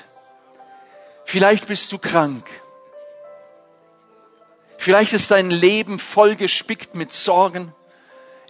[1.25, 2.47] Vielleicht bist du krank.
[4.77, 7.75] Vielleicht ist dein Leben vollgespickt mit Sorgen,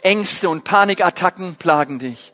[0.03, 2.33] Ängste und Panikattacken plagen dich.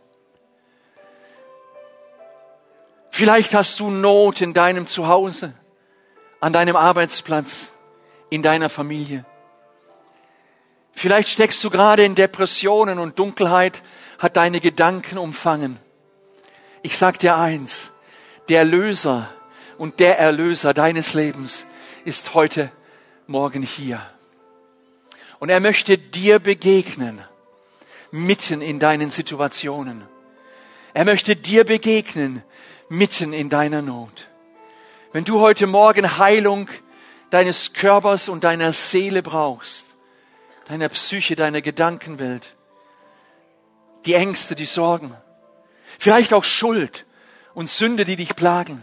[3.11, 5.55] Vielleicht hast du Not in deinem Zuhause,
[6.41, 7.71] an deinem Arbeitsplatz,
[8.31, 9.25] in deiner Familie.
[10.99, 13.83] Vielleicht steckst du gerade in Depressionen und Dunkelheit
[14.19, 15.79] hat deine Gedanken umfangen.
[16.83, 17.91] Ich sag dir eins,
[18.49, 19.31] der Löser
[19.77, 21.67] und der Erlöser deines Lebens
[22.07, 22.73] ist heute
[23.27, 24.01] Morgen hier.
[25.39, 27.23] Und er möchte dir begegnen,
[28.11, 30.03] mitten in deinen Situationen.
[30.95, 32.43] Er möchte dir begegnen,
[32.89, 34.29] mitten in deiner Not.
[35.13, 36.71] Wenn du heute Morgen Heilung
[37.29, 39.86] deines Körpers und deiner Seele brauchst,
[40.69, 42.57] deiner Psyche, deiner Gedankenwelt,
[44.05, 45.15] die Ängste, die Sorgen,
[45.99, 47.07] vielleicht auch Schuld
[47.55, 48.83] und Sünde, die dich plagen,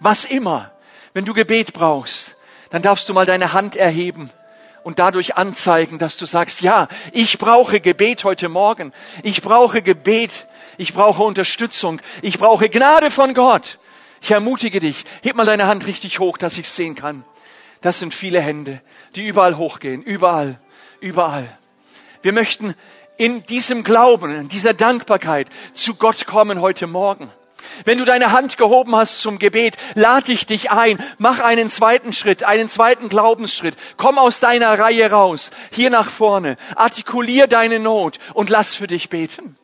[0.00, 0.72] was immer,
[1.14, 2.36] wenn du Gebet brauchst,
[2.70, 4.30] dann darfst du mal deine Hand erheben
[4.86, 8.92] und dadurch anzeigen, dass du sagst, ja, ich brauche Gebet heute Morgen.
[9.22, 10.46] Ich brauche Gebet.
[10.78, 12.00] Ich brauche Unterstützung.
[12.22, 13.78] Ich brauche Gnade von Gott.
[14.20, 17.24] Ich ermutige dich, heb mal deine Hand richtig hoch, dass ich sehen kann.
[17.80, 18.80] Das sind viele Hände,
[19.14, 20.02] die überall hochgehen.
[20.02, 20.60] Überall.
[21.00, 21.48] Überall.
[22.22, 22.74] Wir möchten
[23.16, 27.30] in diesem Glauben, in dieser Dankbarkeit zu Gott kommen heute Morgen.
[27.84, 32.12] Wenn du deine Hand gehoben hast zum Gebet, lade ich dich ein, mach einen zweiten
[32.12, 33.76] Schritt, einen zweiten Glaubensschritt.
[33.96, 39.08] Komm aus deiner Reihe raus, hier nach vorne, artikulier deine Not und lass für dich
[39.08, 39.56] beten.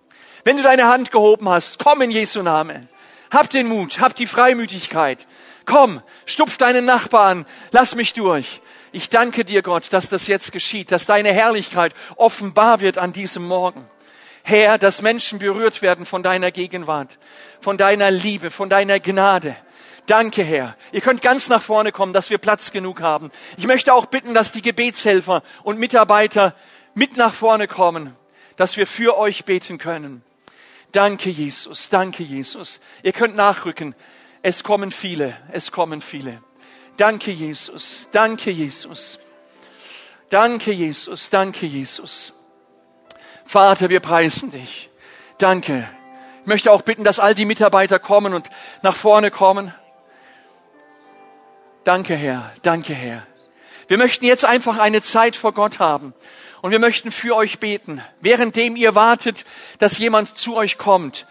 [0.44, 2.88] Wenn du deine Hand gehoben hast, komm in Jesu Namen.
[3.30, 5.26] Hab den Mut, hab die Freimütigkeit.
[5.64, 8.60] Komm, stupf deinen Nachbarn, lass mich durch.
[8.92, 13.46] Ich danke dir, Gott, dass das jetzt geschieht, dass deine Herrlichkeit offenbar wird an diesem
[13.46, 13.88] Morgen.
[14.44, 17.18] Herr, dass Menschen berührt werden von deiner Gegenwart,
[17.60, 19.56] von deiner Liebe, von deiner Gnade.
[20.06, 20.76] Danke, Herr.
[20.90, 23.30] Ihr könnt ganz nach vorne kommen, dass wir Platz genug haben.
[23.56, 26.54] Ich möchte auch bitten, dass die Gebetshelfer und Mitarbeiter
[26.94, 28.14] mit nach vorne kommen,
[28.56, 30.22] dass wir für euch beten können.
[30.90, 31.88] Danke, Jesus.
[31.88, 32.80] Danke, Jesus.
[33.02, 33.94] Ihr könnt nachrücken.
[34.42, 35.34] Es kommen viele.
[35.50, 36.42] Es kommen viele.
[37.02, 38.06] Danke, Jesus.
[38.12, 39.18] Danke, Jesus.
[40.30, 41.30] Danke, Jesus.
[41.30, 42.32] Danke, Jesus.
[43.44, 44.88] Vater, wir preisen dich.
[45.36, 45.88] Danke.
[46.42, 48.48] Ich möchte auch bitten, dass all die Mitarbeiter kommen und
[48.82, 49.74] nach vorne kommen.
[51.82, 52.52] Danke, Herr.
[52.62, 53.26] Danke, Herr.
[53.88, 56.14] Wir möchten jetzt einfach eine Zeit vor Gott haben.
[56.60, 58.00] Und wir möchten für euch beten.
[58.20, 59.44] Währenddem ihr wartet,
[59.80, 61.26] dass jemand zu euch kommt,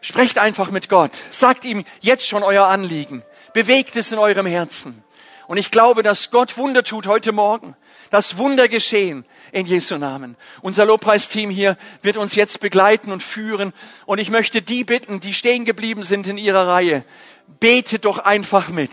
[0.00, 1.10] sprecht einfach mit Gott.
[1.32, 3.24] Sagt ihm jetzt schon euer Anliegen.
[3.52, 5.02] Bewegt es in eurem Herzen.
[5.48, 7.74] Und ich glaube, dass Gott Wunder tut heute Morgen.
[8.10, 10.36] Das Wunder geschehen in Jesu Namen.
[10.60, 13.72] Unser Lobpreisteam hier wird uns jetzt begleiten und führen.
[14.04, 17.02] Und ich möchte die bitten, die stehen geblieben sind in ihrer Reihe.
[17.60, 18.90] Bete doch einfach mit.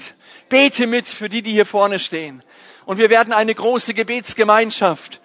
[0.48, 2.42] Bete mit für die, die hier vorne stehen.
[2.86, 5.20] Und wir werden eine große Gebetsgemeinschaft.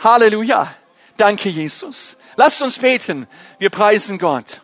[0.00, 0.74] Halleluja.
[1.16, 2.16] Danke, Jesus.
[2.34, 3.28] Lasst uns beten.
[3.60, 4.63] Wir preisen Gott.